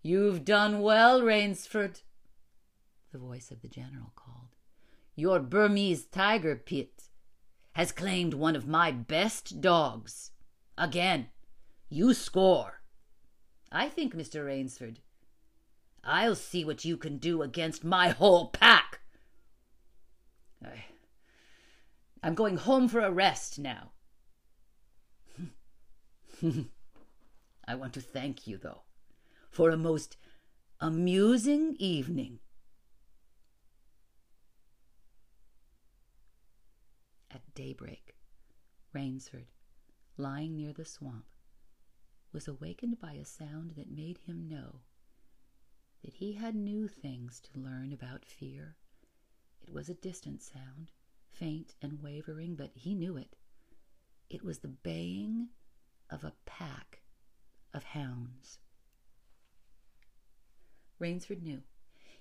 You've 0.02 0.44
done 0.44 0.82
well, 0.82 1.22
Rainsford, 1.22 2.02
the 3.10 3.16
voice 3.16 3.50
of 3.50 3.62
the 3.62 3.68
general 3.68 4.12
called. 4.14 4.54
Your 5.16 5.40
Burmese 5.40 6.04
tiger 6.04 6.56
pit 6.56 7.04
has 7.72 7.90
claimed 7.90 8.34
one 8.34 8.54
of 8.54 8.68
my 8.68 8.90
best 8.90 9.62
dogs. 9.62 10.32
Again, 10.76 11.28
you 11.88 12.12
score. 12.12 12.82
I 13.74 13.90
think, 13.90 14.14
Mr. 14.14 14.46
Rainsford, 14.46 14.96
I'll 16.02 16.36
see 16.36 16.64
what 16.64 16.86
you 16.86 16.96
can 16.96 17.18
do 17.18 17.42
against 17.42 17.84
my 17.84 18.08
whole 18.08 18.48
pack. 18.48 19.00
I, 20.64 20.84
I'm 22.22 22.34
going 22.34 22.56
home 22.56 22.88
for 22.88 23.00
a 23.00 23.10
rest 23.10 23.58
now. 23.58 23.90
I 27.66 27.74
want 27.74 27.92
to 27.94 28.00
thank 28.00 28.46
you, 28.46 28.56
though 28.56 28.84
for 29.54 29.70
a 29.70 29.76
most 29.76 30.16
amusing 30.80 31.76
evening. 31.78 32.40
At 37.30 37.54
daybreak, 37.54 38.16
Rainsford, 38.92 39.46
lying 40.16 40.56
near 40.56 40.72
the 40.72 40.84
swamp, 40.84 41.26
was 42.34 42.48
awakened 42.48 43.00
by 43.00 43.12
a 43.12 43.24
sound 43.24 43.70
that 43.76 43.90
made 43.90 44.18
him 44.26 44.48
know 44.48 44.80
that 46.02 46.14
he 46.14 46.32
had 46.32 46.56
new 46.56 46.88
things 46.88 47.40
to 47.40 47.60
learn 47.60 47.92
about 47.92 48.24
fear. 48.24 48.76
It 49.62 49.72
was 49.72 49.88
a 49.88 49.94
distant 49.94 50.42
sound, 50.42 50.90
faint 51.30 51.76
and 51.80 52.02
wavering, 52.02 52.56
but 52.56 52.72
he 52.74 52.94
knew 52.94 53.16
it. 53.16 53.36
It 54.28 54.44
was 54.44 54.58
the 54.58 54.68
baying 54.68 55.48
of 56.10 56.24
a 56.24 56.34
pack 56.44 57.02
of 57.72 57.84
hounds. 57.84 58.58
Rainsford 60.98 61.42
knew 61.42 61.62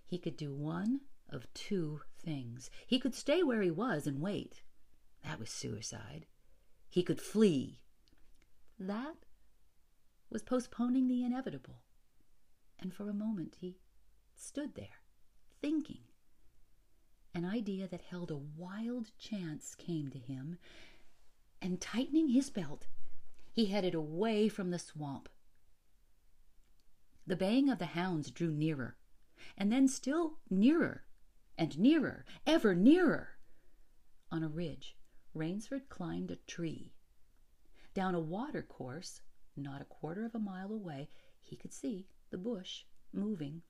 he 0.05 0.20
could 0.20 0.38
do 0.38 0.53
one 0.53 1.01
of 1.28 1.51
two 1.53 2.01
things. 2.24 2.70
He 2.86 2.99
could 2.99 3.16
stay 3.16 3.41
where 3.41 3.61
he 3.61 3.72
was 3.72 4.05
and 4.05 4.22
wait. 4.22 4.61
That 5.24 5.39
was 5.39 5.49
suicide. 5.49 6.28
He 6.89 7.01
could 7.01 7.20
flee. 7.20 7.82
That 8.80 9.16
was 10.34 10.44
postponing 10.44 11.08
the 11.08 11.24
inevitable. 11.24 11.82
And 12.80 12.94
for 12.94 13.10
a 13.10 13.14
moment 13.14 13.56
he 13.62 13.78
stood 14.36 14.76
there, 14.76 15.02
thinking. 15.62 16.02
An 17.34 17.46
idea 17.46 17.88
that 17.88 18.02
held 18.02 18.32
a 18.32 18.36
wild 18.36 19.12
chance 19.18 19.76
came 19.76 20.10
to 20.10 20.20
him, 20.20 20.58
and 21.62 21.80
tightening 21.80 22.30
his 22.30 22.50
belt, 22.50 22.88
he 23.54 23.68
headed 23.68 23.96
away 23.96 24.50
from 24.50 24.72
the 24.72 24.80
swamp 24.80 25.30
the 27.26 27.36
baying 27.38 27.70
of 27.70 27.80
the 27.80 27.86
hounds 27.86 28.32
drew 28.32 28.52
nearer, 28.52 28.98
and 29.58 29.72
then 29.72 29.88
still 29.88 30.40
nearer 30.50 31.06
and 31.58 31.80
nearer, 31.80 32.26
ever 32.46 32.76
nearer. 32.76 33.38
on 34.30 34.44
a 34.44 34.50
ridge, 34.50 34.98
Rainsford 35.34 35.88
climbed 35.88 36.32
a 36.32 36.36
tree. 36.36 36.92
Down 37.94 38.14
a 38.14 38.20
water 38.20 38.62
course, 38.62 39.22
not 39.56 39.82
a 39.82 39.86
quarter 39.86 40.26
of 40.26 40.36
a 40.36 40.39
mile 40.39 40.72
away, 40.72 41.10
he 41.39 41.56
could 41.56 41.74
see 41.74 42.08
the 42.30 42.38
bush 42.38 42.84
moving. 43.12 43.62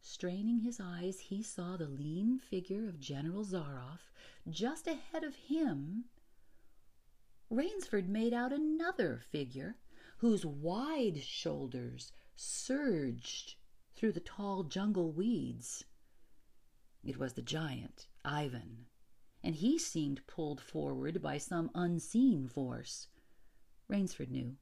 Straining 0.00 0.60
his 0.60 0.78
eyes, 0.78 1.18
he 1.18 1.42
saw 1.42 1.76
the 1.76 1.88
lean 1.88 2.38
figure 2.38 2.88
of 2.88 3.00
General 3.00 3.44
Zaroff. 3.44 4.12
Just 4.48 4.86
ahead 4.86 5.24
of 5.24 5.34
him, 5.34 6.04
Rainsford 7.50 8.08
made 8.08 8.32
out 8.32 8.52
another 8.52 9.18
figure 9.18 9.76
whose 10.18 10.44
wide 10.44 11.22
shoulders 11.22 12.12
surged 12.34 13.56
through 13.94 14.12
the 14.12 14.20
tall 14.20 14.64
jungle 14.64 15.12
weeds. 15.12 15.84
It 17.04 17.18
was 17.18 17.34
the 17.34 17.42
giant, 17.42 18.08
Ivan, 18.24 18.86
and 19.42 19.54
he 19.54 19.78
seemed 19.78 20.26
pulled 20.26 20.60
forward 20.60 21.22
by 21.22 21.38
some 21.38 21.70
unseen 21.74 22.48
force. 22.48 23.08
Rainsford 23.88 24.30
knew 24.30 24.56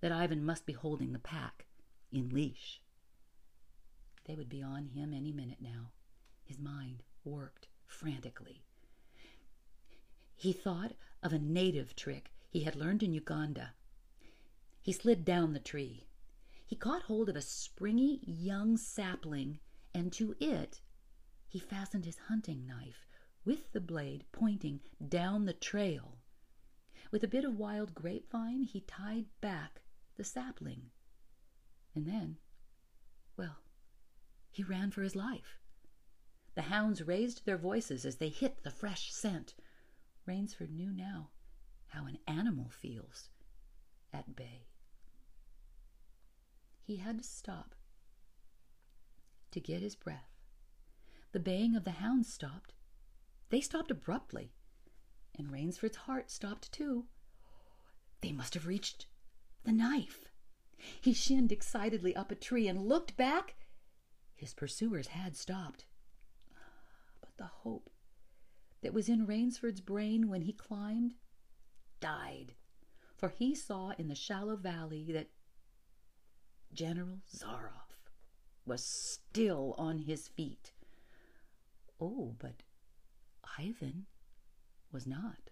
that 0.00 0.12
Ivan 0.12 0.44
must 0.44 0.66
be 0.66 0.72
holding 0.72 1.12
the 1.12 1.18
pack 1.18 1.66
in 2.12 2.28
leash. 2.30 2.80
They 4.26 4.34
would 4.34 4.48
be 4.48 4.62
on 4.62 4.86
him 4.86 5.12
any 5.12 5.32
minute 5.32 5.60
now. 5.60 5.92
His 6.44 6.58
mind 6.58 7.02
worked 7.24 7.68
frantically. 7.86 8.64
He 10.34 10.52
thought 10.52 10.92
of 11.22 11.32
a 11.32 11.38
native 11.38 11.96
trick 11.96 12.32
he 12.48 12.64
had 12.64 12.76
learned 12.76 13.02
in 13.02 13.12
Uganda. 13.12 13.74
He 14.82 14.92
slid 14.92 15.24
down 15.24 15.52
the 15.52 15.60
tree. 15.60 16.06
He 16.64 16.76
caught 16.76 17.02
hold 17.02 17.28
of 17.28 17.36
a 17.36 17.40
springy 17.40 18.20
young 18.22 18.76
sapling, 18.76 19.60
and 19.94 20.12
to 20.12 20.36
it 20.40 20.80
he 21.48 21.58
fastened 21.58 22.04
his 22.04 22.18
hunting 22.18 22.66
knife, 22.66 23.06
with 23.44 23.72
the 23.72 23.80
blade 23.80 24.24
pointing 24.32 24.80
down 25.08 25.44
the 25.46 25.52
trail. 25.52 26.18
With 27.10 27.22
a 27.22 27.28
bit 27.28 27.44
of 27.44 27.56
wild 27.56 27.94
grapevine, 27.94 28.62
he 28.62 28.80
tied 28.80 29.26
back 29.40 29.80
the 30.16 30.24
sapling. 30.24 30.90
And 31.94 32.06
then, 32.06 32.36
well, 33.36 33.58
he 34.50 34.62
ran 34.62 34.90
for 34.90 35.02
his 35.02 35.16
life. 35.16 35.58
The 36.54 36.62
hounds 36.62 37.02
raised 37.02 37.44
their 37.44 37.58
voices 37.58 38.04
as 38.04 38.16
they 38.16 38.28
hit 38.28 38.62
the 38.62 38.70
fresh 38.70 39.12
scent. 39.12 39.54
Rainsford 40.26 40.70
knew 40.70 40.92
now 40.92 41.30
how 41.88 42.06
an 42.06 42.18
animal 42.26 42.70
feels 42.70 43.28
at 44.12 44.34
bay. 44.34 44.66
He 46.82 46.96
had 46.96 47.18
to 47.18 47.24
stop 47.24 47.74
to 49.50 49.60
get 49.60 49.82
his 49.82 49.94
breath. 49.94 50.30
The 51.32 51.40
baying 51.40 51.76
of 51.76 51.84
the 51.84 51.92
hounds 51.92 52.32
stopped. 52.32 52.72
They 53.50 53.60
stopped 53.60 53.90
abruptly, 53.90 54.52
and 55.36 55.50
Rainsford's 55.50 55.96
heart 55.96 56.30
stopped 56.30 56.72
too. 56.72 57.06
They 58.22 58.32
must 58.32 58.54
have 58.54 58.66
reached 58.66 59.06
the 59.66 59.72
knife. 59.72 60.24
He 61.00 61.12
shinned 61.12 61.52
excitedly 61.52 62.14
up 62.14 62.30
a 62.30 62.36
tree 62.36 62.68
and 62.68 62.88
looked 62.88 63.16
back. 63.16 63.56
His 64.34 64.54
pursuers 64.54 65.08
had 65.08 65.36
stopped. 65.36 65.84
But 67.20 67.36
the 67.36 67.50
hope 67.62 67.90
that 68.82 68.94
was 68.94 69.08
in 69.08 69.26
Rainsford's 69.26 69.80
brain 69.80 70.28
when 70.28 70.42
he 70.42 70.52
climbed 70.52 71.14
died, 72.00 72.54
for 73.16 73.30
he 73.30 73.54
saw 73.54 73.90
in 73.98 74.08
the 74.08 74.14
shallow 74.14 74.56
valley 74.56 75.10
that 75.12 75.30
General 76.72 77.18
Zaroff 77.34 78.10
was 78.64 78.84
still 78.84 79.74
on 79.78 79.98
his 80.00 80.28
feet. 80.28 80.72
Oh, 82.00 82.34
but 82.38 82.62
Ivan 83.58 84.06
was 84.92 85.06
not. 85.06 85.50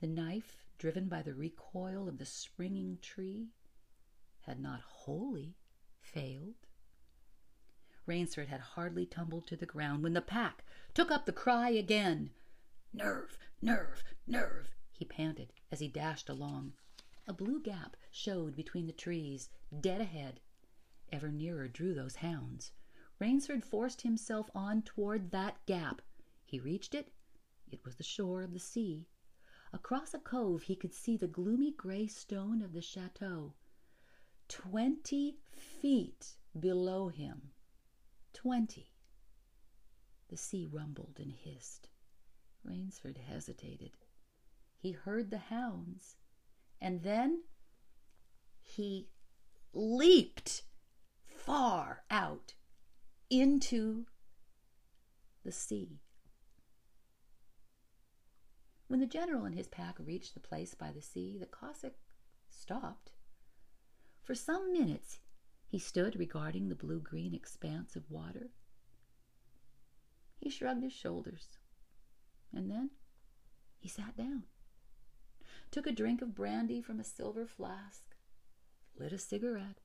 The 0.00 0.06
knife, 0.06 0.63
driven 0.78 1.08
by 1.08 1.22
the 1.22 1.34
recoil 1.34 2.08
of 2.08 2.18
the 2.18 2.24
springing 2.24 2.98
tree, 3.00 3.48
had 4.40 4.60
not 4.60 4.80
wholly 4.80 5.56
failed. 6.00 6.54
Rainsford 8.06 8.48
had 8.48 8.60
hardly 8.60 9.06
tumbled 9.06 9.46
to 9.46 9.56
the 9.56 9.66
ground 9.66 10.02
when 10.02 10.12
the 10.12 10.20
pack 10.20 10.64
took 10.92 11.10
up 11.10 11.24
the 11.24 11.32
cry 11.32 11.70
again. 11.70 12.30
Nerve, 12.92 13.38
nerve, 13.62 14.04
nerve, 14.26 14.68
he 14.92 15.04
panted 15.04 15.52
as 15.72 15.80
he 15.80 15.88
dashed 15.88 16.28
along. 16.28 16.74
A 17.26 17.32
blue 17.32 17.62
gap 17.62 17.96
showed 18.10 18.54
between 18.54 18.86
the 18.86 18.92
trees, 18.92 19.48
dead 19.80 20.00
ahead. 20.00 20.40
Ever 21.10 21.32
nearer 21.32 21.68
drew 21.68 21.94
those 21.94 22.16
hounds. 22.16 22.72
Rainsford 23.18 23.64
forced 23.64 24.02
himself 24.02 24.50
on 24.54 24.82
toward 24.82 25.30
that 25.30 25.64
gap. 25.64 26.02
He 26.44 26.60
reached 26.60 26.94
it. 26.94 27.12
It 27.70 27.84
was 27.84 27.96
the 27.96 28.02
shore 28.02 28.42
of 28.42 28.52
the 28.52 28.58
sea. 28.58 29.06
Across 29.74 30.14
a 30.14 30.20
cove 30.20 30.62
he 30.62 30.76
could 30.76 30.94
see 30.94 31.16
the 31.16 31.26
gloomy 31.26 31.72
gray 31.72 32.06
stone 32.06 32.62
of 32.62 32.72
the 32.72 32.80
chateau. 32.80 33.54
Twenty 34.48 35.38
feet 35.50 36.36
below 36.58 37.08
him. 37.08 37.50
Twenty. 38.32 38.92
The 40.28 40.36
sea 40.36 40.68
rumbled 40.70 41.18
and 41.18 41.32
hissed. 41.32 41.88
Rainsford 42.62 43.18
hesitated. 43.18 43.90
He 44.78 44.92
heard 44.92 45.30
the 45.30 45.38
hounds, 45.38 46.18
and 46.80 47.02
then 47.02 47.42
he 48.60 49.08
leaped 49.72 50.62
far 51.26 52.04
out 52.12 52.54
into 53.28 54.06
the 55.44 55.52
sea. 55.52 56.03
When 58.94 59.00
the 59.00 59.06
general 59.06 59.44
and 59.44 59.56
his 59.56 59.66
pack 59.66 59.96
reached 59.98 60.34
the 60.34 60.40
place 60.40 60.76
by 60.76 60.92
the 60.92 61.02
sea, 61.02 61.36
the 61.36 61.46
Cossack 61.46 61.94
stopped. 62.48 63.10
For 64.22 64.36
some 64.36 64.72
minutes 64.72 65.18
he 65.66 65.80
stood 65.80 66.14
regarding 66.14 66.68
the 66.68 66.76
blue 66.76 67.00
green 67.00 67.34
expanse 67.34 67.96
of 67.96 68.08
water. 68.08 68.50
He 70.38 70.48
shrugged 70.48 70.84
his 70.84 70.92
shoulders, 70.92 71.58
and 72.52 72.70
then 72.70 72.90
he 73.80 73.88
sat 73.88 74.16
down, 74.16 74.44
took 75.72 75.88
a 75.88 75.92
drink 75.92 76.22
of 76.22 76.36
brandy 76.36 76.80
from 76.80 77.00
a 77.00 77.04
silver 77.04 77.48
flask, 77.48 78.14
lit 78.96 79.12
a 79.12 79.18
cigarette, 79.18 79.80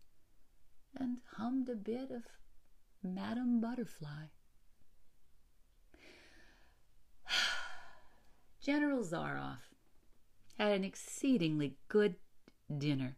and 0.95 1.18
hummed 1.38 1.68
a 1.68 1.76
bit 1.76 2.12
of 2.12 2.26
Madame 3.01 3.60
Butterfly. 3.60 4.28
General 8.70 9.03
Zaroff 9.03 9.74
had 10.59 10.74
an 10.74 10.84
exceedingly 10.84 11.80
good 11.88 12.17
dinner 12.78 13.17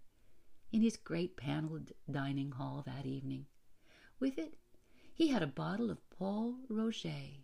in 0.71 0.81
his 0.81 0.95
great 0.95 1.35
paneled 1.35 1.91
dining 2.09 2.51
hall 2.51 2.83
that 2.85 3.05
evening. 3.05 3.47
With 4.17 4.37
it, 4.37 4.55
he 5.13 5.27
had 5.27 5.43
a 5.43 5.47
bottle 5.47 5.91
of 5.91 6.09
Pol 6.09 6.55
Roger, 6.69 7.41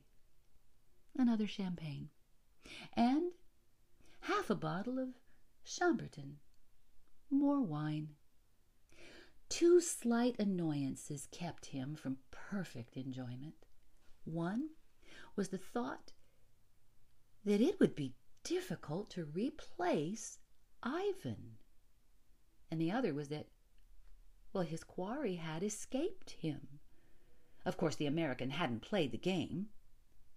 another 1.18 1.46
champagne, 1.48 2.08
and 2.94 3.34
half 4.22 4.50
a 4.50 4.56
bottle 4.56 5.00
of 5.00 5.10
Chambertin, 5.66 6.36
more 7.30 7.60
wine. 7.60 8.12
Two 9.50 9.82
slight 9.82 10.38
annoyances 10.40 11.28
kept 11.30 11.66
him 11.66 11.94
from 11.94 12.20
perfect 12.32 12.96
enjoyment. 12.96 13.66
One 14.24 14.70
was 15.36 15.50
the 15.50 15.58
thought 15.58 16.14
that 17.48 17.62
it 17.62 17.80
would 17.80 17.96
be 17.96 18.14
difficult 18.44 19.10
to 19.10 19.24
replace 19.24 20.38
Ivan, 20.84 21.54
and 22.70 22.82
the 22.82 22.92
other 22.92 23.14
was 23.14 23.30
that, 23.30 23.48
well, 24.52 24.66
his 24.66 24.84
quarry 24.84 25.36
had 25.36 25.64
escaped 25.64 26.32
him. 26.32 26.80
Of 27.66 27.78
course, 27.78 27.96
the 27.96 28.06
American 28.06 28.50
hadn't 28.50 28.82
played 28.82 29.14
the 29.14 29.18
game, 29.18 29.68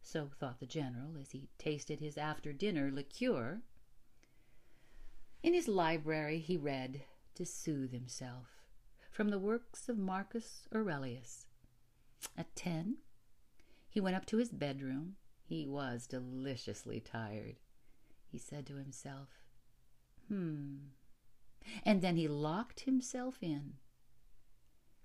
so 0.01 0.31
thought 0.39 0.61
the 0.61 0.67
general 0.67 1.17
as 1.21 1.33
he 1.33 1.49
tasted 1.59 1.99
his 1.99 2.17
after 2.17 2.53
dinner 2.53 2.93
liqueur. 2.93 3.63
In 5.43 5.53
his 5.53 5.67
library 5.67 6.39
he 6.39 6.57
read 6.57 7.03
to 7.35 7.45
soothe 7.45 7.93
himself 7.93 8.63
from 9.11 9.31
the 9.31 9.39
works 9.39 9.89
of 9.89 9.99
Marcus 9.99 10.69
Aurelius. 10.73 11.47
At 12.39 12.55
ten, 12.55 12.99
he 13.89 14.01
went 14.01 14.15
up 14.15 14.27
to 14.27 14.37
his 14.37 14.51
bedroom. 14.51 15.17
He 15.51 15.67
was 15.67 16.07
deliciously 16.07 17.01
tired. 17.01 17.57
He 18.29 18.39
said 18.39 18.69
to 18.69 18.77
himself, 18.77 19.31
Hmm. 20.29 20.77
And 21.85 22.03
then 22.03 22.15
he 22.15 22.29
locked 22.29 22.83
himself 22.83 23.39
in. 23.43 23.73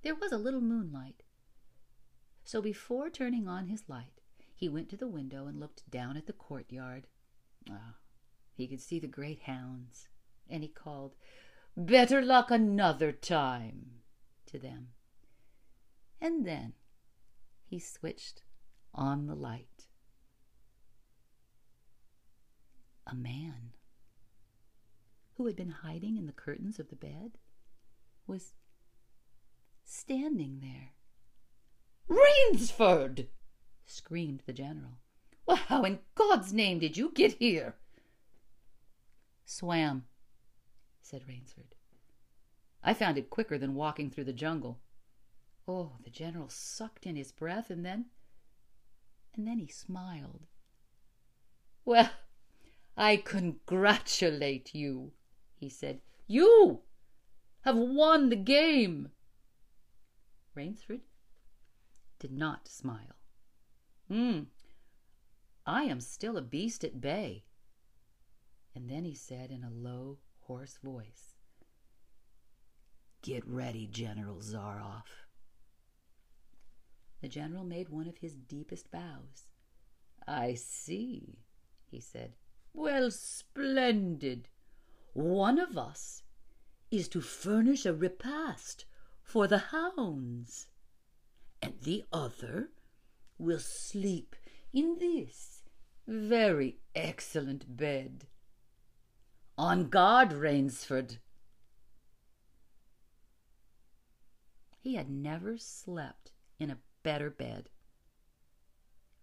There 0.03 0.13
was 0.13 0.31
a 0.31 0.37
little 0.37 0.61
moonlight. 0.61 1.23
So 2.43 2.61
before 2.61 3.09
turning 3.09 3.47
on 3.47 3.69
his 3.69 3.89
light, 3.89 4.21
he 4.53 4.69
went 4.69 4.87
to 4.89 4.97
the 4.97 5.07
window 5.07 5.47
and 5.47 5.59
looked 5.59 5.89
down 5.89 6.15
at 6.15 6.27
the 6.27 6.31
courtyard. 6.33 7.07
Ah, 7.67 7.95
he 8.53 8.67
could 8.67 8.81
see 8.81 8.99
the 8.99 9.07
great 9.07 9.39
hounds, 9.39 10.09
and 10.47 10.61
he 10.61 10.69
called, 10.69 11.15
Better 11.75 12.21
luck 12.21 12.51
another 12.51 13.11
time 13.11 14.01
to 14.45 14.59
them. 14.59 14.89
And 16.21 16.45
then 16.45 16.73
he 17.65 17.79
switched 17.79 18.43
on 18.93 19.25
the 19.25 19.33
light. 19.33 19.87
A 23.07 23.15
man 23.15 23.73
who 25.33 25.45
had 25.45 25.55
been 25.55 25.69
hiding 25.69 26.17
in 26.17 26.25
the 26.25 26.31
curtains 26.31 26.79
of 26.79 26.89
the 26.89 26.95
bed 26.95 27.37
was 28.27 28.53
standing 29.83 30.59
there. 30.61 30.93
Rainsford! 32.07 33.27
screamed 33.85 34.43
the 34.45 34.53
general. 34.53 34.99
Well, 35.45 35.57
how 35.57 35.83
in 35.83 35.99
God's 36.15 36.53
name 36.53 36.79
did 36.79 36.97
you 36.97 37.11
get 37.13 37.33
here? 37.33 37.75
Swam, 39.45 40.05
said 41.01 41.27
Rainsford. 41.27 41.75
I 42.83 42.93
found 42.93 43.17
it 43.17 43.29
quicker 43.29 43.57
than 43.57 43.75
walking 43.75 44.09
through 44.09 44.23
the 44.23 44.33
jungle. 44.33 44.79
Oh, 45.67 45.93
the 46.03 46.09
general 46.09 46.49
sucked 46.49 47.05
in 47.05 47.15
his 47.15 47.31
breath 47.31 47.69
and 47.69 47.85
then. 47.85 48.05
and 49.35 49.47
then 49.47 49.59
he 49.59 49.67
smiled. 49.67 50.47
Well, 51.83 52.09
I 52.97 53.17
congratulate 53.17 54.73
you, 54.73 55.11
he 55.55 55.69
said. 55.69 56.01
You 56.27 56.81
have 57.61 57.75
won 57.75 58.29
the 58.29 58.35
game. 58.35 59.09
Rainsford 60.55 61.01
did 62.19 62.31
not 62.31 62.67
smile. 62.67 63.17
Hmm, 64.07 64.43
I 65.65 65.83
am 65.83 65.99
still 65.99 66.37
a 66.37 66.41
beast 66.41 66.83
at 66.83 67.01
bay. 67.01 67.43
And 68.73 68.89
then 68.89 69.03
he 69.03 69.15
said 69.15 69.51
in 69.51 69.63
a 69.63 69.69
low, 69.69 70.19
hoarse 70.41 70.77
voice, 70.83 71.35
Get 73.21 73.45
ready, 73.47 73.87
General 73.87 74.37
Zaroff. 74.37 75.25
The 77.21 77.27
general 77.27 77.63
made 77.63 77.89
one 77.89 78.07
of 78.07 78.17
his 78.17 78.35
deepest 78.35 78.91
bows. 78.91 79.47
I 80.27 80.53
see, 80.53 81.39
he 81.89 81.99
said. 81.99 82.35
Well, 82.77 83.09
splendid. 83.09 84.49
One 85.13 85.59
of 85.59 85.77
us 85.77 86.23
is 86.91 87.07
to 87.09 87.21
furnish 87.21 87.85
a 87.85 87.93
repast 87.93 88.83
for 89.23 89.47
the 89.47 89.57
hounds, 89.57 90.67
and 91.61 91.73
the 91.81 92.03
other 92.11 92.71
will 93.37 93.59
sleep 93.59 94.35
in 94.73 94.97
this 94.99 95.63
very 96.05 96.79
excellent 96.93 97.77
bed. 97.77 98.27
On 99.57 99.87
guard, 99.87 100.33
Rainsford. 100.33 101.19
He 104.81 104.95
had 104.95 105.09
never 105.09 105.57
slept 105.57 106.33
in 106.59 106.69
a 106.69 106.79
better 107.03 107.29
bed. 107.29 107.69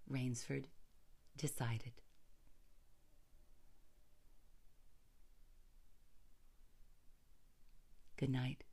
Rainsford 0.09 0.69
decided. 1.37 2.02
Good 8.17 8.31
night. 8.31 8.65